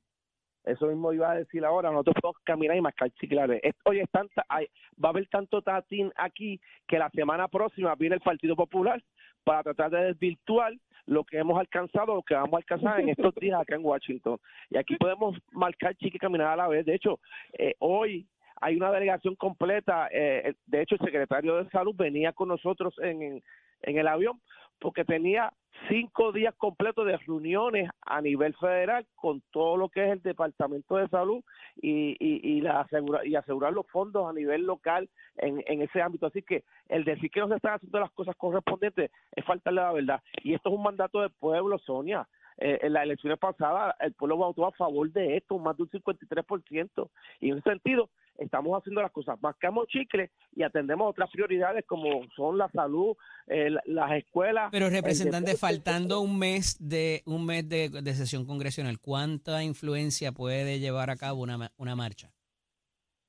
Eso 0.63 0.87
mismo 0.87 1.11
iba 1.11 1.31
a 1.31 1.35
decir 1.35 1.65
ahora, 1.65 1.89
nosotros 1.89 2.15
podemos 2.21 2.41
caminar 2.43 2.77
y 2.77 2.81
mascar 2.81 3.09
chiclares. 3.11 3.59
Es- 3.63 3.75
Oye, 3.85 4.01
es 4.01 4.09
hay- 4.49 4.67
va 5.03 5.09
a 5.09 5.11
haber 5.11 5.27
tanto 5.27 5.61
tatín 5.61 6.11
aquí 6.15 6.59
que 6.87 6.99
la 6.99 7.09
semana 7.09 7.47
próxima 7.47 7.95
viene 7.95 8.15
el 8.15 8.21
Partido 8.21 8.55
Popular 8.55 9.01
para 9.43 9.63
tratar 9.63 9.89
de 9.91 10.03
desvirtuar 10.05 10.73
lo 11.07 11.23
que 11.23 11.39
hemos 11.39 11.59
alcanzado, 11.59 12.13
lo 12.13 12.21
que 12.21 12.35
vamos 12.35 12.53
a 12.53 12.57
alcanzar 12.57 12.99
en 12.99 13.09
estos 13.09 13.33
días 13.35 13.59
acá 13.59 13.73
en 13.75 13.83
Washington. 13.83 14.37
Y 14.69 14.77
aquí 14.77 14.95
podemos 14.97 15.35
marcar 15.51 15.95
chicle 15.95 16.17
y 16.17 16.19
caminar 16.19 16.47
a 16.49 16.55
la 16.55 16.67
vez. 16.67 16.85
De 16.85 16.93
hecho, 16.93 17.19
eh, 17.57 17.73
hoy 17.79 18.27
hay 18.61 18.75
una 18.75 18.91
delegación 18.91 19.35
completa. 19.35 20.07
eh, 20.11 20.53
de 20.67 20.81
hecho, 20.83 20.93
el 20.95 21.01
secretario 21.01 21.55
de 21.55 21.69
Salud 21.71 21.95
venía 21.95 22.33
con 22.33 22.49
nosotros 22.49 22.93
en, 22.99 23.41
en 23.81 23.97
el 23.97 24.07
avión 24.07 24.39
porque 24.81 25.05
tenía 25.05 25.53
cinco 25.87 26.31
días 26.31 26.53
completos 26.57 27.05
de 27.05 27.15
reuniones 27.17 27.89
a 28.01 28.19
nivel 28.19 28.53
federal 28.55 29.05
con 29.15 29.41
todo 29.51 29.77
lo 29.77 29.89
que 29.89 30.03
es 30.05 30.11
el 30.11 30.21
Departamento 30.21 30.97
de 30.97 31.07
Salud 31.07 31.43
y, 31.81 32.17
y, 32.19 32.41
y, 32.43 32.61
la 32.61 32.81
asegura- 32.81 33.25
y 33.25 33.35
asegurar 33.35 33.73
los 33.73 33.87
fondos 33.87 34.27
a 34.27 34.33
nivel 34.33 34.63
local 34.65 35.07
en, 35.37 35.63
en 35.67 35.81
ese 35.83 36.01
ámbito. 36.01 36.25
Así 36.25 36.41
que 36.41 36.63
el 36.89 37.03
decir 37.05 37.29
que 37.31 37.39
no 37.39 37.47
se 37.47 37.55
están 37.55 37.75
haciendo 37.75 37.99
las 37.99 38.11
cosas 38.11 38.35
correspondientes 38.35 39.11
es 39.35 39.45
faltarle 39.45 39.81
la 39.81 39.93
verdad. 39.93 40.21
Y 40.43 40.53
esto 40.55 40.69
es 40.69 40.75
un 40.75 40.83
mandato 40.83 41.21
del 41.21 41.31
pueblo, 41.31 41.77
Sonia. 41.79 42.27
Eh, 42.57 42.79
en 42.83 42.93
las 42.93 43.03
elecciones 43.03 43.39
pasadas 43.39 43.95
el 44.01 44.13
pueblo 44.13 44.37
votó 44.37 44.67
a 44.67 44.71
favor 44.73 45.09
de 45.11 45.37
esto, 45.37 45.57
más 45.57 45.77
de 45.77 45.83
un 45.83 45.89
53%. 45.89 47.09
Y 47.39 47.49
en 47.49 47.57
ese 47.57 47.69
sentido, 47.69 48.09
estamos 48.43 48.77
haciendo 48.77 49.01
las 49.01 49.11
cosas, 49.11 49.37
mascamos 49.41 49.87
chicle 49.87 50.31
y 50.55 50.63
atendemos 50.63 51.09
otras 51.09 51.29
prioridades 51.31 51.85
como 51.85 52.25
son 52.35 52.57
la 52.57 52.69
salud, 52.69 53.15
eh, 53.47 53.69
la- 53.69 53.81
las 53.85 54.11
escuelas. 54.13 54.69
Pero 54.71 54.89
representante, 54.89 55.55
faltando 55.55 56.21
un 56.21 56.37
mes 56.39 56.77
de 56.79 57.21
un 57.25 57.45
mes 57.45 57.67
de, 57.69 57.89
de 57.89 58.13
sesión 58.13 58.45
congresional, 58.45 58.99
¿cuánta 58.99 59.63
influencia 59.63 60.31
puede 60.31 60.79
llevar 60.79 61.09
a 61.09 61.15
cabo 61.15 61.41
una, 61.41 61.57
ma- 61.57 61.71
una 61.77 61.95
marcha? 61.95 62.31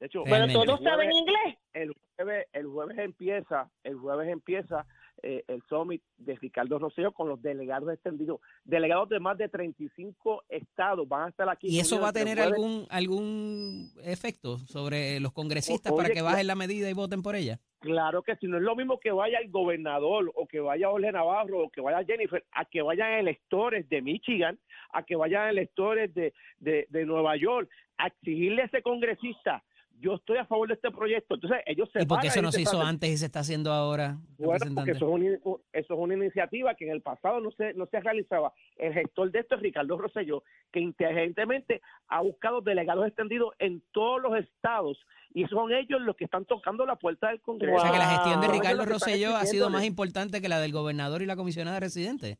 De 0.00 0.06
hecho, 0.06 0.24
Realmente. 0.24 0.54
todos 0.54 0.80
saben 0.82 1.12
inglés. 1.12 1.56
el 1.74 1.94
jueves, 2.16 2.46
el 2.52 2.66
jueves 2.66 2.98
empieza, 2.98 3.70
el 3.84 3.96
jueves 3.96 4.28
empieza 4.28 4.84
eh, 5.22 5.44
el 5.48 5.62
summit 5.68 6.02
de 6.16 6.36
Ricardo 6.36 6.78
Rosselló 6.78 7.12
con 7.12 7.28
los 7.28 7.40
delegados 7.40 7.92
extendidos, 7.92 8.40
delegados 8.64 9.08
de 9.08 9.20
más 9.20 9.38
de 9.38 9.48
35 9.48 10.44
estados 10.48 11.08
van 11.08 11.26
a 11.26 11.28
estar 11.30 11.48
aquí. 11.48 11.68
¿Y 11.68 11.78
eso 11.80 12.00
va 12.00 12.08
a 12.08 12.12
tener 12.12 12.40
algún 12.40 12.86
algún 12.90 13.90
efecto 14.04 14.58
sobre 14.58 15.20
los 15.20 15.32
congresistas 15.32 15.92
O- 15.92 15.96
para 15.96 16.10
que 16.10 16.22
bajen 16.22 16.46
la 16.46 16.54
medida 16.54 16.88
y 16.90 16.92
voten 16.92 17.22
por 17.22 17.36
ella? 17.36 17.58
Claro 17.80 18.22
que 18.22 18.36
si 18.36 18.46
no 18.46 18.58
es 18.58 18.62
lo 18.62 18.76
mismo 18.76 19.00
que 19.00 19.10
vaya 19.10 19.38
el 19.38 19.50
gobernador 19.50 20.30
o 20.36 20.46
que 20.46 20.60
vaya 20.60 20.88
Jorge 20.88 21.10
Navarro 21.10 21.64
o 21.64 21.70
que 21.70 21.80
vaya 21.80 22.04
Jennifer, 22.04 22.44
a 22.52 22.64
que 22.64 22.80
vayan 22.80 23.14
electores 23.14 23.88
de 23.88 24.00
Michigan, 24.02 24.56
a 24.92 25.02
que 25.02 25.16
vayan 25.16 25.48
electores 25.48 26.14
de, 26.14 26.32
de, 26.60 26.86
de 26.90 27.04
Nueva 27.04 27.36
York, 27.36 27.68
a 27.98 28.06
exigirle 28.06 28.62
a 28.62 28.66
ese 28.66 28.82
congresista, 28.82 29.64
yo 30.02 30.14
estoy 30.16 30.38
a 30.38 30.44
favor 30.44 30.68
de 30.68 30.74
este 30.74 30.90
proyecto. 30.90 31.36
Entonces 31.36 31.60
ellos 31.64 31.88
se 31.92 32.02
¿Y 32.02 32.06
por 32.06 32.20
qué 32.20 32.26
eso 32.26 32.42
no 32.42 32.50
se 32.50 32.62
hizo 32.62 32.82
antes 32.82 33.08
y 33.08 33.16
se 33.16 33.26
está 33.26 33.40
haciendo 33.40 33.72
ahora, 33.72 34.18
Bueno, 34.36 34.66
porque 34.74 34.90
eso 34.90 35.06
es, 35.06 35.12
una, 35.12 35.26
eso 35.72 35.94
es 35.94 35.98
una 35.98 36.14
iniciativa 36.14 36.74
que 36.74 36.86
en 36.86 36.92
el 36.92 37.02
pasado 37.02 37.40
no 37.40 37.52
se, 37.52 37.72
no 37.74 37.86
se 37.86 38.00
realizaba. 38.00 38.52
El 38.76 38.92
gestor 38.92 39.30
de 39.30 39.38
esto 39.38 39.54
es 39.54 39.62
Ricardo 39.62 39.96
Rosselló, 39.96 40.42
que 40.72 40.80
inteligentemente 40.80 41.80
ha 42.08 42.20
buscado 42.20 42.60
delegados 42.60 43.06
extendidos 43.06 43.54
en 43.60 43.82
todos 43.92 44.20
los 44.20 44.36
estados 44.36 44.98
y 45.32 45.46
son 45.46 45.72
ellos 45.72 46.00
los 46.00 46.16
que 46.16 46.24
están 46.24 46.44
tocando 46.44 46.84
la 46.84 46.96
puerta 46.96 47.28
del 47.28 47.40
Congreso. 47.40 47.76
O 47.76 47.80
sea 47.80 47.92
que 47.92 47.98
la 47.98 48.10
gestión 48.10 48.40
de 48.40 48.48
Ricardo 48.48 48.84
Rosselló 48.84 49.36
ha 49.36 49.46
sido 49.46 49.70
más 49.70 49.84
importante 49.84 50.42
que 50.42 50.48
la 50.48 50.60
del 50.60 50.72
gobernador 50.72 51.22
y 51.22 51.26
la 51.26 51.36
comisionada 51.36 51.78
residente. 51.78 52.38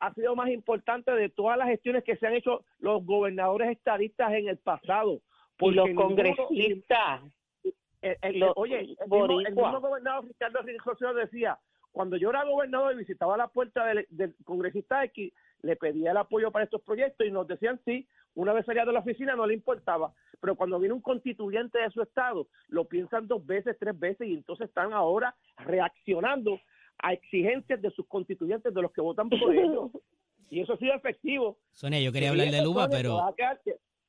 ha 0.00 0.12
sido 0.12 0.36
más 0.36 0.50
importante 0.50 1.10
de 1.12 1.30
todas 1.30 1.56
las 1.56 1.68
gestiones 1.68 2.04
que 2.04 2.16
se 2.16 2.26
han 2.26 2.34
hecho 2.34 2.62
los 2.78 3.04
gobernadores 3.06 3.70
estadistas 3.70 4.34
en 4.34 4.48
el 4.48 4.58
pasado. 4.58 5.22
Y 5.54 5.56
Porque 5.58 5.76
los 5.76 5.90
congresistas. 5.94 7.22
el- 8.02 8.16
el- 8.22 8.38
Los 8.40 8.52
oye, 8.56 8.80
el 8.80 8.88
mismo, 8.88 9.06
boricua. 9.06 9.42
el 9.48 9.54
mismo 9.54 9.80
gobernador 9.80 10.26
Ricardo 10.26 10.58
Rosselló 10.84 11.14
decía, 11.14 11.58
cuando 11.92 12.16
yo 12.16 12.30
era 12.30 12.44
gobernador 12.44 12.92
y 12.94 12.98
visitaba 12.98 13.36
la 13.36 13.48
puerta 13.48 13.86
del, 13.86 14.06
del 14.10 14.34
congresista 14.44 15.02
X, 15.04 15.32
le 15.62 15.76
pedía 15.76 16.10
el 16.10 16.16
apoyo 16.18 16.50
para 16.50 16.64
estos 16.64 16.82
proyectos 16.82 17.26
y 17.26 17.30
nos 17.30 17.46
decían 17.46 17.80
sí, 17.84 18.06
una 18.34 18.52
vez 18.52 18.66
salía 18.66 18.84
de 18.84 18.92
la 18.92 18.98
oficina 18.98 19.36
no 19.36 19.46
le 19.46 19.54
importaba, 19.54 20.12
pero 20.40 20.56
cuando 20.56 20.78
viene 20.80 20.92
un 20.92 21.00
constituyente 21.00 21.78
de 21.78 21.90
su 21.90 22.02
estado, 22.02 22.48
lo 22.68 22.84
piensan 22.86 23.26
dos 23.28 23.46
veces, 23.46 23.76
tres 23.78 23.98
veces 23.98 24.26
y 24.28 24.34
entonces 24.34 24.68
están 24.68 24.92
ahora 24.92 25.34
reaccionando 25.56 26.60
a 26.98 27.12
exigencias 27.12 27.80
de 27.80 27.90
sus 27.92 28.06
constituyentes, 28.06 28.74
de 28.74 28.82
los 28.82 28.92
que 28.92 29.00
votan 29.00 29.28
por 29.30 29.54
ellos. 29.54 29.90
Y 30.50 30.60
eso 30.60 30.74
ha 30.74 30.76
sido 30.76 30.94
efectivo. 30.94 31.56
Sonia, 31.72 31.98
yo 32.00 32.12
quería 32.12 32.28
hablar 32.30 32.48
de 32.48 32.62
Luma, 32.62 32.88
Te 32.88 32.96
pero 32.98 33.16
vas 33.16 33.32
a 33.32 33.34
quedar, 33.34 33.60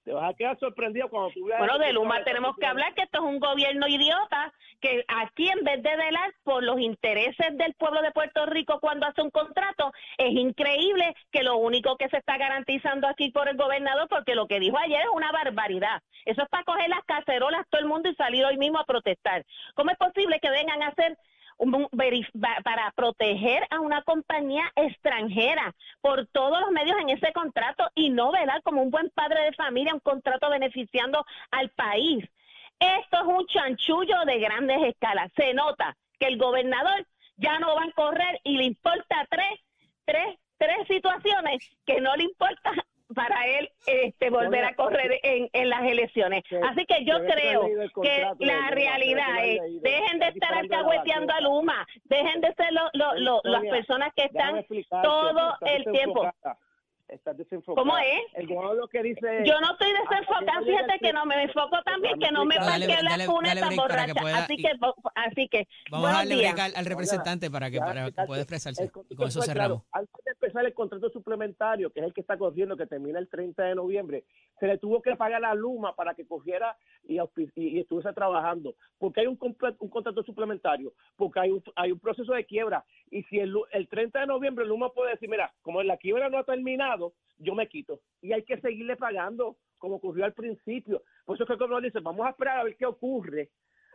te, 0.06 0.14
vas 0.14 0.32
a 0.32 0.34
quedar 0.34 0.58
sorprendido 0.60 1.10
cuando 1.10 1.32
tú 1.32 1.46
veas... 1.46 1.60
Bueno, 1.60 1.78
de 1.80 1.92
Luma 1.92 2.24
tenemos 2.24 2.56
que 2.56 2.66
hablar 2.66 2.94
que 2.94 3.04
esto 3.04 3.20
es 3.20 3.26
un 3.26 3.40
gobierno 3.40 3.88
idiota, 3.88 4.54
que 4.80 5.04
aquí 5.08 5.50
en 5.50 5.64
vez 5.64 5.82
de 5.84 5.98
velar 5.98 6.34
por 6.44 6.64
los 6.64 6.80
intereses 6.80 7.58
del 7.58 7.74
pueblo 7.74 8.02
de 8.02 8.12
Puerto 8.12 8.46
Rico 8.46 8.80
cuando 8.80 9.08
hace 9.08 9.22
un 9.22 9.32
contrato, 9.32 9.92
es 10.18 10.32
increíble 10.32 11.16
que 11.32 11.44
lo 11.44 11.58
único 11.58 11.98
que 11.98 12.08
se 12.10 12.18
está 12.18 12.38
garantizando 12.38 13.08
aquí 13.08 13.32
por 13.32 13.50
el 13.50 13.58
gobernador, 13.58 14.08
porque 14.08 14.36
lo 14.36 14.48
que 14.48 14.60
dijo 14.60 14.78
ayer 14.78 15.02
es 15.02 15.10
una 15.14 15.32
barbaridad. 15.32 16.02
Eso 16.24 16.44
es 16.44 16.50
para 16.50 16.64
coger 16.64 16.90
las 16.90 17.04
cacerolas 17.06 17.68
todo 17.70 17.82
el 17.82 17.88
mundo 17.88 18.10
y 18.10 18.16
salir 18.16 18.46
hoy 18.46 18.58
mismo 18.58 18.80
a 18.80 18.86
protestar. 18.86 19.44
¿Cómo 19.74 19.92
es 19.92 19.98
posible 19.98 20.40
que 20.40 20.50
vengan 20.50 20.82
a 20.84 20.88
hacer 20.88 21.18
para 22.64 22.92
proteger 22.92 23.66
a 23.70 23.80
una 23.80 24.02
compañía 24.04 24.72
extranjera 24.76 25.74
por 26.02 26.28
todos 26.28 26.60
los 26.62 26.72
medios 26.72 26.98
en 27.00 27.10
ese 27.10 27.32
contrato 27.34 27.90
y 27.96 28.10
no 28.10 28.32
velar 28.32 28.62
como 28.64 28.82
un 28.82 28.92
buen 28.92 29.10
padre 29.12 29.42
de 29.44 29.54
familia 29.54 29.94
un 29.94 30.00
contrato 30.00 30.50
beneficiando 30.50 31.26
al 31.52 31.70
país. 31.70 32.26
Esto 32.80 33.18
es 33.18 33.26
un 33.26 33.46
chanchullo 33.48 34.26
de 34.26 34.40
grandes 34.40 34.84
escalas. 34.84 35.32
Se 35.36 35.54
nota 35.54 35.96
que 36.20 36.28
el 36.28 36.38
gobernador 36.38 37.08
ya 37.38 37.60
no 37.60 37.76
va 37.76 37.84
a 37.84 37.92
correr 37.92 38.40
y 38.44 38.58
le 38.58 38.66
importa 38.66 39.26
tres, 39.30 39.60
tres, 40.06 40.38
tres 40.58 40.88
situaciones 40.88 41.70
que 41.86 42.02
no 42.02 42.16
le 42.16 42.24
importa 42.24 42.72
para 43.14 43.46
él 43.48 43.70
este 43.86 44.30
volver 44.30 44.64
a 44.66 44.76
correr 44.76 45.20
en, 45.24 45.50
en 45.54 45.70
las 45.70 45.84
elecciones. 45.84 46.44
Así 46.70 46.86
que 46.86 47.06
yo 47.06 47.20
creo 47.26 47.68
que 48.02 48.26
la 48.40 48.70
realidad 48.72 49.46
es, 49.46 49.60
dejen 49.82 50.20
de 50.20 50.28
estar 50.30 50.54
alcahueteando 50.54 51.34
a. 51.34 51.42
Luma, 51.42 51.86
dejen 52.06 52.42
de 52.42 52.54
ser 52.56 52.74
lo- 52.74 52.90
lo- 52.94 53.14
lo- 53.20 53.42
las 53.44 53.62
personas 53.64 54.10
que 54.16 54.24
están 54.24 54.66
todo 55.04 55.56
el 55.62 55.86
tiempo. 55.92 56.26
Estás. 57.08 57.38
¿Cómo 57.76 57.96
es? 58.00 58.20
El 58.34 58.48
gobernador 58.48 58.78
lo 58.78 58.88
que 58.88 59.04
dice 59.04 59.38
es- 59.42 59.48
Yo 59.48 59.60
no 59.62 59.74
estoy 59.74 59.94
que 59.94 60.00
desenfocada, 60.10 60.62
fíjate 60.66 61.00
que 61.00 61.14
no 61.14 61.26
me 61.28 61.44
enfoco 61.44 61.80
también, 61.84 62.18
que 62.20 62.32
no 62.32 62.46
me 62.46 62.56
dale, 62.56 62.88
la 62.88 63.26
cuna 63.28 63.56
tan 63.56 63.76
borracha. 63.76 64.14
pueda- 64.16 64.38
Así 64.44 64.58
que, 64.58 64.72
así 65.14 65.48
que, 65.48 65.68
vamos 65.92 66.10
a 66.10 66.14
buenos 66.14 66.18
darle 66.30 66.36
días. 66.36 66.60
al, 66.60 66.76
al 66.76 66.86
representante 66.86 67.52
para 67.52 67.70
que, 67.70 67.78
para 67.78 68.06
que 68.06 68.12
pueda 68.26 68.42
expresarse. 68.42 68.90
Y 69.10 69.16
con 69.16 69.28
eso 69.28 69.40
claro. 69.42 69.86
Empezar 70.56 70.66
el 70.66 70.74
contrato 70.74 71.10
suplementario, 71.10 71.92
que 71.92 72.00
es 72.00 72.06
el 72.06 72.14
que 72.14 72.22
está 72.22 72.38
corriendo, 72.38 72.78
que 72.78 72.86
termina 72.86 73.20
el 73.20 73.28
30 73.28 73.64
de 73.64 73.76
noviembre, 73.76 74.24
se 74.60 74.68
le 74.68 74.78
tuvo 74.78 75.02
que 75.02 75.16
pagar 75.16 75.44
a 75.44 75.54
Luma 75.54 75.96
para 75.96 76.14
que 76.14 76.26
cogiera 76.26 76.78
y, 77.04 77.20
estuviese 77.20 78.14
trabajando. 78.14 78.76
Porque 78.98 79.22
hay 79.22 79.28
un, 79.28 79.38
un 79.42 79.90
contrato 79.90 80.24
suplementario, 80.24 80.94
porque 81.16 81.40
hay 81.40 81.52
un, 81.52 81.64
hay 81.76 81.92
un 81.92 82.00
proceso 82.00 82.34
de 82.34 82.46
quiebra. 82.46 82.86
Y 83.12 83.24
si 83.24 83.40
el 83.40 83.88
30 83.90 84.20
de 84.20 84.28
noviembre 84.28 84.66
Luma 84.66 84.90
puede 84.94 85.12
decir, 85.12 85.30
mira, 85.30 85.54
como 85.62 85.84
la 85.84 85.98
quiebra 85.98 86.30
no 86.30 86.38
ha 86.38 86.44
terminado, 86.44 87.14
yo 87.38 87.54
me 87.54 87.68
quito. 87.68 88.00
Y 88.22 88.34
hay 88.34 88.44
que 88.44 88.60
seguirle 88.62 88.96
pagando, 88.96 89.58
como 89.78 89.96
ocurrió 89.96 90.26
al 90.26 90.34
principio. 90.34 91.04
Por 91.26 91.36
eso 91.36 91.44
es 91.44 91.50
que 91.50 91.58
como 91.58 91.82
dice, 91.82 92.00
vamos 92.00 92.26
a 92.26 92.30
esperar 92.30 92.60
a 92.60 92.64
ver 92.64 92.78
qué 92.78 92.86
ocurre. 92.86 93.50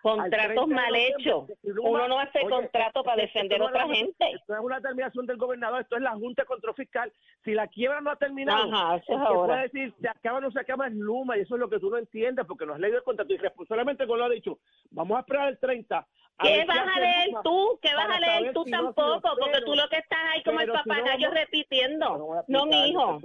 Al 0.04 0.30
30 0.30 0.54
Contratos 0.54 0.68
mal 0.68 0.94
hechos. 0.96 1.44
si 1.62 1.70
Uno 1.70 2.08
no 2.08 2.18
hace 2.18 2.38
Oye, 2.40 2.48
contrato 2.50 3.02
para 3.04 3.22
defender 3.22 3.60
a 3.60 3.66
otra 3.66 3.86
gente. 3.88 4.30
Esto 4.32 4.54
es 4.54 4.60
una 4.60 4.76
determinación 4.76 5.26
del 5.26 5.36
gobernador, 5.36 5.80
esto 5.82 5.96
es 5.96 6.02
la 6.02 6.12
Junta 6.12 6.42
de 6.42 6.46
Control 6.46 6.74
Fiscal. 6.74 7.12
Si 7.44 7.52
la 7.52 7.66
quiebra 7.68 8.00
no 8.00 8.10
ha 8.10 8.16
terminado, 8.16 8.72
Ajá, 8.74 8.96
eso 8.96 9.04
es 9.12 9.18
el 9.18 9.20
que 9.20 9.28
ahora. 9.28 9.46
puede 9.54 9.62
decir 9.68 9.94
se 10.00 10.08
acaba 10.08 10.38
o 10.38 10.40
no 10.40 10.50
se 10.50 10.60
acaba 10.60 10.86
es 10.86 10.94
Luma, 10.94 11.36
y 11.36 11.40
eso 11.42 11.54
es 11.54 11.60
lo 11.60 11.68
que 11.68 11.78
tú 11.78 11.90
no 11.90 11.98
entiendes 11.98 12.44
porque 12.46 12.66
no 12.66 12.74
has 12.74 12.80
leído 12.80 12.98
el 12.98 13.04
contrato. 13.04 13.32
Y 13.32 13.36
responsablemente 13.36 14.06
con 14.06 14.18
lo 14.18 14.24
ha 14.24 14.28
dicho, 14.30 14.58
vamos 14.90 15.16
a 15.16 15.20
esperar 15.20 15.48
el 15.48 15.58
30. 15.58 15.98
a 15.98 16.06
¿Qué 16.42 16.64
vas 16.66 16.78
a 16.96 17.00
leer 17.00 17.28
Luma 17.28 17.42
tú? 17.42 17.78
¿Qué 17.82 17.94
vas 17.94 18.08
a 18.16 18.20
leer 18.20 18.52
tú 18.54 18.64
si 18.64 18.70
no 18.70 18.78
tampoco? 18.94 19.36
Porque 19.38 19.60
tú 19.64 19.74
lo 19.74 19.88
que 19.88 19.96
estás 19.98 20.18
ahí 20.32 20.42
como 20.42 20.60
el 20.60 20.66
si 20.66 20.72
no 20.72 20.82
papagayo 20.84 21.28
vamos- 21.28 21.34
repitiendo. 21.44 22.44
No, 22.48 22.66
mi 22.66 22.88
hijo. 22.90 23.20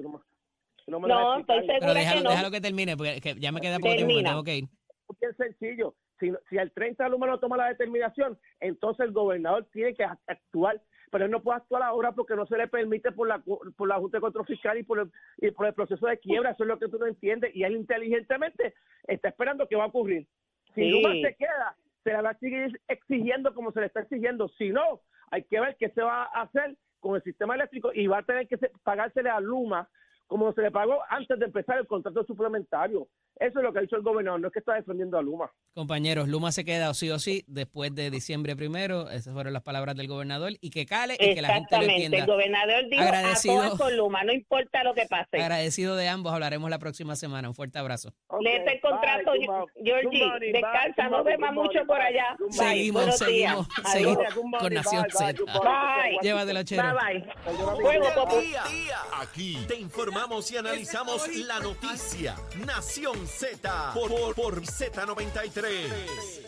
no 0.87 0.99
me- 0.99 1.07
estoy. 1.07 1.43
Pero 1.45 1.65
segura 1.79 1.93
déjalo, 1.93 2.17
que 2.17 2.23
no. 2.23 2.29
déjalo 2.29 2.51
que 2.51 2.61
termine, 2.61 2.97
porque 2.97 3.21
que 3.21 3.35
ya 3.39 3.51
me 3.51 3.61
queda 3.61 3.77
poco 3.79 3.93
tiempo, 3.95 4.07
Termina. 4.07 4.29
tengo 4.31 4.43
que 4.43 4.57
ir. 4.57 4.65
Porque 5.07 5.25
es 5.27 5.37
sencillo. 5.37 5.93
Si, 6.31 6.33
si 6.49 6.57
el 6.57 6.71
30 6.71 7.07
Luma 7.09 7.27
no 7.27 7.39
toma 7.39 7.57
la 7.57 7.67
determinación, 7.67 8.37
entonces 8.59 9.05
el 9.05 9.11
gobernador 9.11 9.65
tiene 9.71 9.93
que 9.93 10.03
act- 10.05 10.19
actuar, 10.27 10.81
pero 11.11 11.25
él 11.25 11.31
no 11.31 11.41
puede 11.41 11.57
actuar 11.57 11.83
ahora 11.83 12.11
porque 12.13 12.35
no 12.35 12.45
se 12.45 12.57
le 12.57 12.67
permite 12.67 13.11
por 13.11 13.27
la 13.27 13.39
por 13.39 13.87
la 13.87 13.95
Junta 13.97 14.17
de 14.17 14.21
Control 14.21 14.45
Fiscal 14.45 14.77
y 14.77 14.83
por 14.83 14.99
el, 14.99 15.11
y 15.37 15.51
por 15.51 15.65
el 15.67 15.73
proceso 15.73 16.07
de 16.07 16.17
quiebra. 16.19 16.51
Eso 16.51 16.63
es 16.63 16.67
lo 16.67 16.79
que 16.79 16.87
tú 16.89 16.97
no 16.97 17.05
entiendes. 17.05 17.55
Y 17.55 17.63
él 17.63 17.75
inteligentemente 17.75 18.73
está 19.07 19.29
esperando 19.29 19.67
que 19.67 19.75
va 19.75 19.83
a 19.83 19.87
ocurrir. 19.87 20.27
Si 20.73 20.81
Sí. 20.81 20.89
Luma 20.91 21.13
se 21.13 21.35
queda, 21.35 21.75
se 22.03 22.09
le 22.11 22.21
va 22.21 22.29
a 22.31 22.37
seguir 22.39 22.79
exigiendo 22.87 23.53
como 23.53 23.71
se 23.71 23.79
le 23.81 23.85
está 23.87 24.01
exigiendo. 24.01 24.47
Si 24.49 24.69
no, 24.69 25.01
hay 25.31 25.43
que 25.43 25.59
ver 25.59 25.75
qué 25.79 25.89
se 25.89 26.01
va 26.01 26.23
a 26.23 26.41
hacer 26.43 26.75
con 26.99 27.15
el 27.15 27.23
sistema 27.23 27.55
eléctrico 27.55 27.91
y 27.93 28.07
va 28.07 28.19
a 28.19 28.23
tener 28.23 28.47
que 28.47 28.57
se- 28.57 28.71
pagársele 28.83 29.29
a 29.29 29.39
Luma 29.39 29.87
como 30.27 30.51
se 30.53 30.61
le 30.63 30.71
pagó 30.71 31.01
antes 31.09 31.37
de 31.37 31.45
empezar 31.45 31.77
el 31.77 31.85
contrato 31.87 32.23
suplementario. 32.25 33.07
Eso 33.39 33.59
es 33.59 33.63
lo 33.63 33.73
que 33.73 33.79
ha 33.79 33.81
dicho 33.81 33.95
el 33.97 34.01
gobernador, 34.01 34.39
no 34.39 34.47
es 34.47 34.53
que 34.53 34.59
está 34.59 34.75
defendiendo 34.75 35.17
a 35.17 35.21
Luma. 35.21 35.51
Compañeros, 35.73 36.29
Luma 36.29 36.53
se 36.53 36.63
queda 36.63 36.89
o 36.89 36.93
sí 36.93 37.09
o 37.11 37.19
sí 37.19 37.43
después 37.47 37.93
de 37.93 38.09
diciembre 38.09 38.55
primero. 38.55 39.09
Esas 39.09 39.33
fueron 39.33 39.51
las 39.51 39.61
palabras 39.63 39.95
del 39.97 40.07
gobernador. 40.07 40.53
Y 40.61 40.69
que 40.69 40.85
cale 40.85 41.15
y 41.19 41.35
que 41.35 41.41
la 41.41 41.49
gente 41.49 41.75
lo 41.75 41.81
Exactamente. 41.83 41.95
El 41.97 42.03
entienda. 42.05 42.33
gobernador 42.33 42.89
dijo 42.89 43.03
Agradecido. 43.03 43.61
a 43.61 43.77
con 43.77 43.97
Luma, 43.97 44.23
no 44.23 44.31
importa 44.31 44.83
lo 44.85 44.93
que 44.93 45.05
pase. 45.05 45.41
Agradecido 45.41 45.97
de 45.97 46.07
ambos. 46.07 46.31
Hablaremos 46.33 46.69
la 46.69 46.79
próxima 46.79 47.17
semana. 47.17 47.49
Un 47.49 47.55
fuerte 47.55 47.77
abrazo. 47.77 48.13
Léete 48.39 48.75
el 48.75 48.79
contrato, 48.81 49.31
Bye, 49.31 49.47
Georgie. 49.83 50.51
Descansa, 50.53 51.03
bye, 51.03 51.09
no 51.09 51.23
beba 51.25 51.51
mucho 51.51 51.85
por 51.85 51.99
allá. 51.99 52.37
Bye. 52.39 52.51
Seguimos, 52.51 53.01
buenos 53.01 53.17
seguimos, 53.19 53.67
días. 53.67 53.91
seguimos 53.91 54.17
Adiós. 54.17 54.61
Con 54.61 54.73
Nación 54.73 55.05
Z. 55.09 55.33
Bye. 55.43 56.17
Llévatelo, 56.21 56.63
chero. 56.63 56.83
Bye, 56.83 57.19
bye. 57.19 58.41
Día, 58.69 58.97
aquí 59.19 59.57
te 59.67 59.75
informamos 59.75 60.49
y 60.51 60.57
analizamos 60.57 61.27
la 61.35 61.59
noticia. 61.59 62.35
Nación 62.65 63.24
Z 63.27 63.91
por, 63.93 64.09
por, 64.09 64.35
por 64.35 64.61
Z93. 64.61 66.45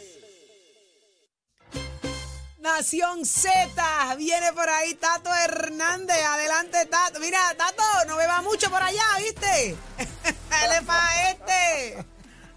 Nación 2.60 3.26
Z, 3.26 4.16
viene 4.18 4.52
por 4.54 4.68
ahí 4.70 4.94
Tato 4.96 5.30
Hernández. 5.34 6.18
Adelante, 6.26 6.86
Tato. 6.88 7.20
Mira, 7.20 7.40
Tato, 7.58 7.84
no 8.08 8.18
beba 8.18 8.42
mucho 8.42 8.70
por 8.70 8.82
allá, 8.82 9.04
¿viste? 9.20 9.70
Él 9.98 10.72
es 10.78 10.84
pa' 10.86 11.30
este. 11.32 12.06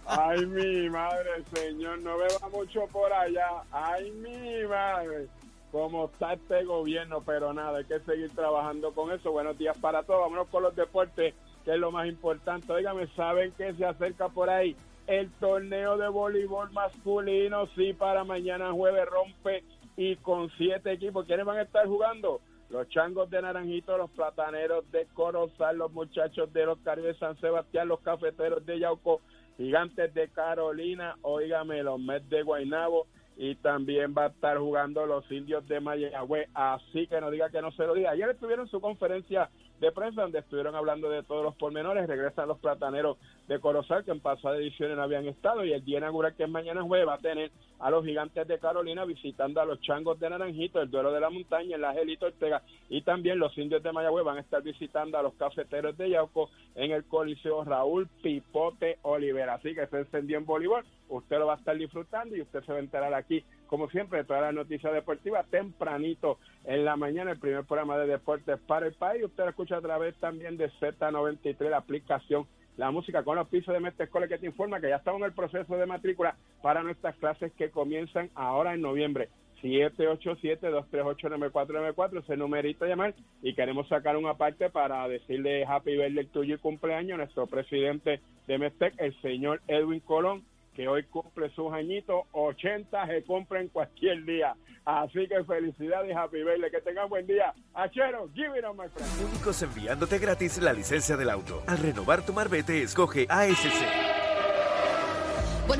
Ay, 0.07 0.45
mi 0.47 0.91
madre, 0.91 1.45
señor, 1.55 2.01
no 2.01 2.19
beba 2.19 2.49
mucho 2.51 2.89
por 2.89 3.13
allá. 3.13 3.63
Ay, 3.71 4.11
mi 4.11 4.65
madre. 4.65 5.29
Cómo 5.71 6.07
está 6.07 6.33
este 6.33 6.65
gobierno, 6.65 7.23
pero 7.25 7.53
nada, 7.53 7.79
hay 7.79 7.85
que 7.85 8.01
seguir 8.01 8.35
trabajando 8.35 8.93
con 8.93 9.13
eso. 9.13 9.31
Buenos 9.31 9.57
días 9.57 9.79
para 9.79 10.03
todos. 10.03 10.23
Vámonos 10.23 10.49
con 10.49 10.65
los 10.65 10.75
deportes, 10.75 11.35
que 11.65 11.73
es 11.73 11.79
lo 11.79 11.91
más 11.91 12.07
importante. 12.07 12.73
Óigame, 12.73 13.07
¿saben 13.17 13.53
qué 13.57 13.75
se 13.75 13.85
acerca 13.85 14.29
por 14.29 14.51
ahí? 14.51 14.77
El 15.07 15.31
torneo 15.41 15.97
de 15.97 16.09
voleibol 16.09 16.71
masculino, 16.73 17.67
sí, 17.75 17.93
para 17.93 18.25
mañana 18.25 18.73
jueves 18.73 19.07
rompe 19.07 19.65
y 19.97 20.17
con 20.17 20.51
siete 20.57 20.93
equipos. 20.93 21.27
¿Quiénes 21.27 21.47
van 21.47 21.59
a 21.59 21.63
estar 21.63 21.87
jugando? 21.87 22.41
Los 22.71 22.89
changos 22.89 23.29
de 23.31 23.43
Naranjito, 23.43 23.99
los 23.99 24.11
plataneros 24.11 24.89
de 24.93 25.07
Corozal, 25.15 25.79
los 25.79 25.93
muchachos 25.93 26.53
de 26.53 26.67
los 26.67 26.79
Caribes 26.79 27.19
San 27.19 27.39
Sebastián, 27.41 27.89
los 27.89 28.01
cafeteros 28.01 28.65
de 28.65 28.79
Yauco, 28.79 29.21
gigantes 29.57 30.15
de 30.15 30.29
Carolina, 30.29 31.17
óigame, 31.23 31.83
los 31.83 31.99
Mets 31.99 32.31
de 32.31 32.43
Guaynabo 32.43 33.07
y 33.37 33.57
también 33.57 34.15
va 34.17 34.25
a 34.25 34.29
estar 34.29 34.59
jugando 34.59 35.07
los 35.07 35.31
indios 35.33 35.67
de 35.67 35.81
Mayagüez, 35.81 36.49
así 36.55 37.07
que 37.07 37.21
no 37.21 37.31
diga 37.31 37.51
que 37.51 37.63
no 37.63 37.73
se 37.73 37.87
lo 37.87 37.95
diga. 37.95 38.11
Ayer 38.11 38.29
estuvieron 38.29 38.67
en 38.67 38.71
su 38.71 38.81
conferencia 38.81 39.49
de 39.81 39.93
prensa 39.93 40.23
donde 40.23 40.41
estuvieron 40.41 40.75
hablando 40.75 41.09
de 41.09 41.23
todos 41.23 41.43
los 41.43 41.57
pormenores, 41.57 42.07
regresan 42.07 42.49
los 42.49 42.59
plataneros 42.59 43.17
de 43.49 43.59
Corozal 43.59 44.05
que 44.05 44.11
en 44.11 44.21
pasadas 44.21 44.61
ediciones 44.61 44.97
no 44.97 45.03
habían 45.03 45.27
estado 45.27 45.65
y 45.65 45.73
el 45.73 45.85
día 45.85 45.99
inaugural 45.99 46.35
que 46.37 46.45
es 46.45 46.51
mañana 46.51 46.83
jueves 46.83 47.09
va 47.09 47.15
a 47.15 47.19
tener 47.19 47.51
a 47.79 47.91
los 47.91 48.05
gigantes 48.05 48.47
de 48.47 48.59
Carolina 48.59 49.05
visitando 49.07 49.61
a 49.61 49.65
los 49.65 49.81
changos 49.81 50.21
de 50.21 50.29
Naranjito, 50.29 50.81
el 50.81 50.91
duelo 50.91 51.13
de 51.13 51.21
la 51.21 51.31
montaña 51.31 51.77
en 51.77 51.81
la 51.81 51.91
Angelito 51.91 52.27
Ortega 52.27 52.63
y 52.91 53.03
también 53.03 53.39
los 53.39 53.57
indios 53.57 53.83
de 53.83 53.91
Mayagüez 53.91 54.25
van 54.25 54.37
a 54.37 54.41
estar 54.41 54.63
visitando 54.63 55.19
a 55.19 55.23
los 55.23 55.35
cafeteros 55.35 55.97
de 55.97 56.11
Yauco 56.11 56.51
en 56.75 56.93
el 56.93 57.05
Coliseo 57.05 57.65
Raúl 57.65 58.07
Pipote 58.23 58.99
Olivera. 59.03 59.55
Así 59.55 59.75
que 59.75 59.87
se 59.87 59.99
encendió 59.99 60.37
en 60.37 60.45
voleibol, 60.45 60.85
usted 61.09 61.39
lo 61.39 61.47
va 61.47 61.55
a 61.55 61.59
estar 61.59 61.77
disfrutando 61.77 62.37
y 62.37 62.43
usted 62.43 62.63
se 62.65 62.73
va 62.73 62.79
a 62.79 62.83
enterar 62.83 63.15
aquí, 63.15 63.43
como 63.71 63.89
siempre, 63.89 64.25
todas 64.25 64.43
las 64.43 64.53
noticias 64.53 64.93
deportivas 64.93 65.49
tempranito 65.49 66.39
en 66.65 66.85
la 66.85 66.97
mañana, 66.97 67.31
el 67.31 67.39
primer 67.39 67.65
programa 67.65 67.97
de 67.99 68.09
deportes 68.09 68.59
para 68.67 68.89
el 68.89 68.95
país. 68.95 69.23
Usted 69.23 69.45
lo 69.45 69.51
escucha 69.51 69.77
a 69.77 69.81
través 69.81 70.17
también 70.17 70.57
de 70.57 70.73
Z93, 70.73 71.71
la 71.71 71.77
aplicación 71.77 72.49
la 72.77 72.91
música 72.91 73.23
con 73.23 73.37
los 73.37 73.47
pisos 73.49 73.73
de 73.73 73.81
Mestre 73.81 74.07
Escuela 74.07 74.27
que 74.27 74.39
te 74.39 74.47
informa 74.47 74.81
que 74.81 74.89
ya 74.89 74.97
estamos 74.97 75.21
en 75.21 75.27
el 75.27 75.35
proceso 75.35 75.77
de 75.77 75.87
matrícula 75.87 76.35
para 76.63 76.83
nuestras 76.83 77.15
clases 77.17 77.53
que 77.53 77.71
comienzan 77.71 78.29
ahora 78.35 78.75
en 78.75 78.81
noviembre. 78.81 79.29
787-238-9494, 79.63 82.23
ese 82.23 82.37
numerito 82.37 82.85
de 82.85 82.91
llamar 82.91 83.15
y 83.43 83.55
queremos 83.55 83.87
sacar 83.89 84.17
una 84.17 84.35
parte 84.35 84.69
para 84.71 85.07
decirle 85.07 85.65
happy 85.65 85.97
birthday 85.97 86.27
tuyo 86.27 86.57
y 86.57 86.59
cumpleaños 86.59 87.15
a 87.15 87.19
nuestro 87.19 87.47
presidente 87.47 88.19
de 88.49 88.59
Mestec, 88.59 88.95
el 88.99 89.15
señor 89.21 89.61
Edwin 89.69 90.01
Colón, 90.01 90.43
que 90.75 90.89
hoy 90.89 91.05
cumple 91.05 91.51
sus 91.51 91.73
añitos, 91.73 92.25
80 92.33 93.07
se 93.07 93.25
cumplen 93.25 93.69
cualquier 93.69 94.25
día. 94.25 94.55
Así 94.85 95.27
que 95.29 95.45
felicidades, 95.45 96.17
happy 96.17 96.43
birthday, 96.43 96.71
que 96.71 96.81
tengan 96.81 97.09
buen 97.09 97.27
día. 97.27 97.53
Achero, 97.75 98.29
give 98.35 98.59
it 98.59 98.65
on 98.65 98.77
my 98.77 98.89
friend. 98.89 99.31
Únicos 99.31 99.63
enviándote 99.63 100.19
gratis 100.19 100.61
la 100.63 100.73
licencia 100.73 101.17
del 101.17 101.31
auto. 101.31 101.63
Al 101.67 101.79
renovar 101.79 102.25
tu 102.25 102.33
marbete, 102.33 102.83
escoge 102.83 103.27
ASC. 103.29 104.30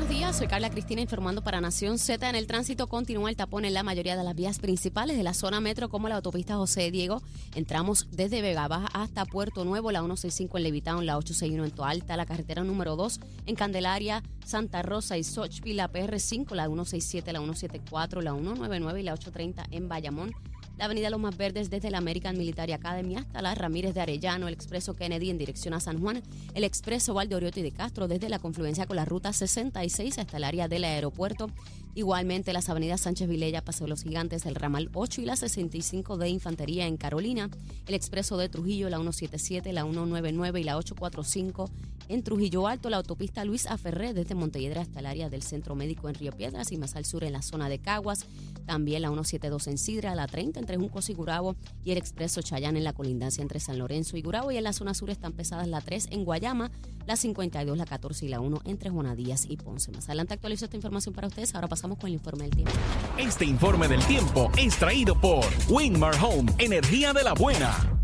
Buenos 0.01 0.17
días, 0.17 0.35
soy 0.35 0.47
Carla 0.47 0.71
Cristina 0.71 0.99
informando 0.99 1.43
para 1.43 1.61
Nación 1.61 1.99
Z. 1.99 2.27
En 2.27 2.35
el 2.35 2.47
tránsito 2.47 2.87
continúa 2.87 3.29
el 3.29 3.35
tapón 3.35 3.65
en 3.65 3.75
la 3.75 3.83
mayoría 3.83 4.17
de 4.17 4.23
las 4.23 4.33
vías 4.33 4.57
principales 4.57 5.15
de 5.15 5.21
la 5.21 5.35
zona 5.35 5.61
metro, 5.61 5.89
como 5.89 6.09
la 6.09 6.15
autopista 6.15 6.55
José 6.55 6.89
Diego. 6.89 7.21
Entramos 7.53 8.07
desde 8.09 8.41
Vega 8.41 8.67
Baja 8.67 8.87
hasta 8.93 9.25
Puerto 9.25 9.63
Nuevo, 9.63 9.91
la 9.91 9.99
165 9.99 10.57
en 10.57 10.63
Levitown, 10.63 11.05
la 11.05 11.19
861 11.19 11.65
en 11.65 11.71
Toalta, 11.71 12.17
la 12.17 12.25
carretera 12.25 12.63
número 12.63 12.95
2 12.95 13.19
en 13.45 13.55
Candelaria, 13.55 14.23
Santa 14.43 14.81
Rosa 14.81 15.19
y 15.19 15.23
Sochpi, 15.23 15.73
la 15.73 15.91
PR5, 15.91 16.55
la 16.55 16.65
167, 16.65 17.31
la 17.31 17.39
174, 17.39 18.21
la 18.21 18.31
199 18.31 19.01
y 19.01 19.03
la 19.03 19.13
830 19.13 19.67
en 19.69 19.87
Bayamón 19.87 20.33
la 20.77 20.85
avenida 20.85 21.09
Los 21.09 21.19
Más 21.19 21.37
Verdes 21.37 21.69
desde 21.69 21.91
la 21.91 21.99
American 21.99 22.37
Military 22.37 22.71
Academy 22.73 23.15
hasta 23.15 23.41
la 23.41 23.55
Ramírez 23.55 23.93
de 23.93 24.01
Arellano, 24.01 24.47
el 24.47 24.53
expreso 24.53 24.95
Kennedy 24.95 25.29
en 25.29 25.37
dirección 25.37 25.73
a 25.73 25.79
San 25.79 25.99
Juan, 25.99 26.21
el 26.53 26.63
expreso 26.63 27.13
Valdeorioto 27.13 27.59
y 27.59 27.63
de 27.63 27.71
Castro 27.71 28.07
desde 28.07 28.29
la 28.29 28.39
confluencia 28.39 28.85
con 28.85 28.95
la 28.95 29.05
ruta 29.05 29.33
66 29.33 30.17
hasta 30.17 30.37
el 30.37 30.43
área 30.43 30.67
del 30.67 30.83
aeropuerto. 30.83 31.49
Igualmente 31.93 32.53
las 32.53 32.69
avenidas 32.69 33.01
Sánchez 33.01 33.27
Vilella, 33.27 33.63
Paseo 33.63 33.85
de 33.85 33.89
los 33.89 34.03
Gigantes, 34.03 34.45
el 34.45 34.55
ramal 34.55 34.89
8 34.93 35.21
y 35.21 35.25
la 35.25 35.35
65 35.35 36.17
de 36.17 36.29
Infantería 36.29 36.87
en 36.87 36.95
Carolina, 36.97 37.49
el 37.85 37.93
expreso 37.93 38.37
de 38.37 38.47
Trujillo, 38.47 38.89
la 38.89 38.97
177, 38.97 39.73
la 39.73 39.83
199 39.83 40.61
y 40.61 40.63
la 40.63 40.77
845 40.77 41.69
en 42.07 42.23
Trujillo 42.23 42.67
Alto, 42.67 42.89
la 42.89 42.97
autopista 42.97 43.45
Luis 43.45 43.67
Aferré 43.67 44.13
desde 44.13 44.35
Montelledra 44.35 44.81
hasta 44.81 44.99
el 44.99 45.05
área 45.05 45.29
del 45.29 45.43
Centro 45.43 45.75
Médico 45.75 46.09
en 46.09 46.15
Río 46.15 46.31
Piedras 46.31 46.71
y 46.71 46.77
más 46.77 46.95
al 46.95 47.05
sur 47.05 47.23
en 47.23 47.33
la 47.33 47.41
zona 47.41 47.69
de 47.69 47.79
Caguas, 47.79 48.25
también 48.65 49.01
la 49.01 49.09
172 49.09 49.67
en 49.67 49.77
Sidra, 49.77 50.15
la 50.15 50.27
30 50.27 50.59
entre 50.59 50.77
Juncos 50.77 51.09
y 51.09 51.13
Gurabo 51.13 51.55
y 51.83 51.91
el 51.91 51.97
expreso 51.97 52.41
Chayán 52.41 52.75
en 52.77 52.83
la 52.83 52.93
colindancia 52.93 53.41
entre 53.41 53.59
San 53.59 53.79
Lorenzo 53.79 54.17
y 54.17 54.21
Gurabo 54.21 54.51
y 54.51 54.57
en 54.57 54.63
la 54.63 54.73
zona 54.73 54.93
sur 54.93 55.09
están 55.09 55.33
pesadas 55.33 55.67
la 55.67 55.81
3 55.81 56.07
en 56.11 56.25
Guayama, 56.25 56.71
la 57.07 57.15
52, 57.15 57.77
la 57.77 57.85
14 57.85 58.25
y 58.25 58.29
la 58.29 58.39
1 58.39 58.61
entre 58.65 58.89
Juanadías 58.89 59.45
y 59.49 59.57
Ponce. 59.57 59.91
Más 59.91 60.05
adelante 60.09 60.33
actualizo 60.33 60.65
esta 60.65 60.75
información 60.77 61.15
para 61.15 61.27
ustedes. 61.27 61.55
Ahora 61.55 61.67
pasamos 61.67 61.80
con 61.81 62.07
el 62.07 62.13
informe 62.13 62.43
del 62.43 62.55
tiempo. 62.55 62.71
Este 63.17 63.45
informe 63.45 63.87
del 63.87 64.03
tiempo 64.05 64.51
es 64.55 64.77
traído 64.77 65.19
por 65.19 65.43
Winmar 65.67 66.15
Home, 66.23 66.51
energía 66.59 67.11
de 67.11 67.23
la 67.23 67.33
buena. 67.33 67.97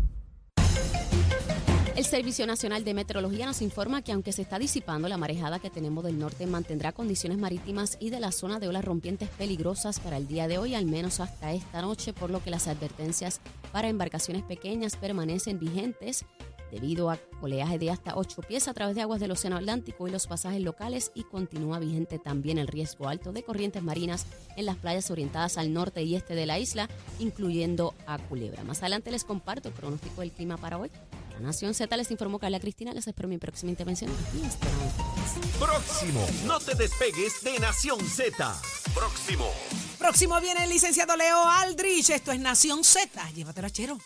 El 1.94 2.04
Servicio 2.04 2.46
Nacional 2.46 2.84
de 2.84 2.94
Meteorología 2.94 3.46
nos 3.46 3.60
informa 3.60 4.02
que 4.02 4.12
aunque 4.12 4.32
se 4.32 4.42
está 4.42 4.58
disipando 4.58 5.08
la 5.08 5.16
marejada 5.16 5.58
que 5.58 5.68
tenemos 5.68 6.04
del 6.04 6.18
norte, 6.18 6.46
mantendrá 6.46 6.92
condiciones 6.92 7.38
marítimas 7.38 7.96
y 7.98 8.10
de 8.10 8.20
la 8.20 8.30
zona 8.30 8.60
de 8.60 8.68
olas 8.68 8.84
rompientes 8.84 9.28
peligrosas 9.30 9.98
para 9.98 10.16
el 10.16 10.28
día 10.28 10.46
de 10.46 10.58
hoy, 10.58 10.76
al 10.76 10.84
menos 10.84 11.18
hasta 11.18 11.52
esta 11.52 11.82
noche, 11.82 12.12
por 12.12 12.30
lo 12.30 12.40
que 12.42 12.50
las 12.50 12.68
advertencias 12.68 13.40
para 13.72 13.88
embarcaciones 13.88 14.44
pequeñas 14.44 14.94
permanecen 14.94 15.58
vigentes 15.58 16.24
debido 16.70 17.10
a 17.10 17.18
oleaje 17.40 17.78
de 17.78 17.90
hasta 17.90 18.16
8 18.16 18.42
pies 18.42 18.68
a 18.68 18.74
través 18.74 18.94
de 18.94 19.02
aguas 19.02 19.20
del 19.20 19.30
Océano 19.30 19.56
Atlántico 19.56 20.08
y 20.08 20.10
los 20.10 20.26
pasajes 20.26 20.60
locales 20.60 21.12
y 21.14 21.24
continúa 21.24 21.78
vigente 21.78 22.18
también 22.18 22.58
el 22.58 22.66
riesgo 22.66 23.08
alto 23.08 23.32
de 23.32 23.42
corrientes 23.42 23.82
marinas 23.82 24.26
en 24.56 24.66
las 24.66 24.76
playas 24.76 25.10
orientadas 25.10 25.58
al 25.58 25.72
norte 25.72 26.02
y 26.02 26.14
este 26.14 26.34
de 26.34 26.46
la 26.46 26.58
isla, 26.58 26.88
incluyendo 27.18 27.94
a 28.06 28.18
Culebra. 28.18 28.64
Más 28.64 28.80
adelante 28.80 29.10
les 29.10 29.24
comparto 29.24 29.68
el 29.68 29.74
pronóstico 29.74 30.20
del 30.20 30.32
clima 30.32 30.56
para 30.56 30.78
hoy. 30.78 30.90
Nación 31.40 31.74
Z 31.74 31.96
les 31.96 32.10
informó 32.10 32.38
Carla 32.38 32.60
Cristina. 32.60 32.92
Les 32.92 33.06
espero 33.06 33.28
mi 33.28 33.38
próxima 33.38 33.70
intervención. 33.70 34.10
Próximo. 35.58 36.26
No 36.46 36.58
te 36.58 36.74
despegues 36.74 37.42
de 37.42 37.58
Nación 37.58 38.00
Z. 38.00 38.60
Próximo. 38.94 39.50
Próximo 39.98 40.40
viene 40.40 40.64
el 40.64 40.70
licenciado 40.70 41.16
Leo 41.16 41.44
Aldrich. 41.44 42.10
Esto 42.10 42.32
es 42.32 42.40
Nación 42.40 42.84
Z. 42.84 43.30
Llévatelo, 43.32 43.68
chero. 43.68 43.98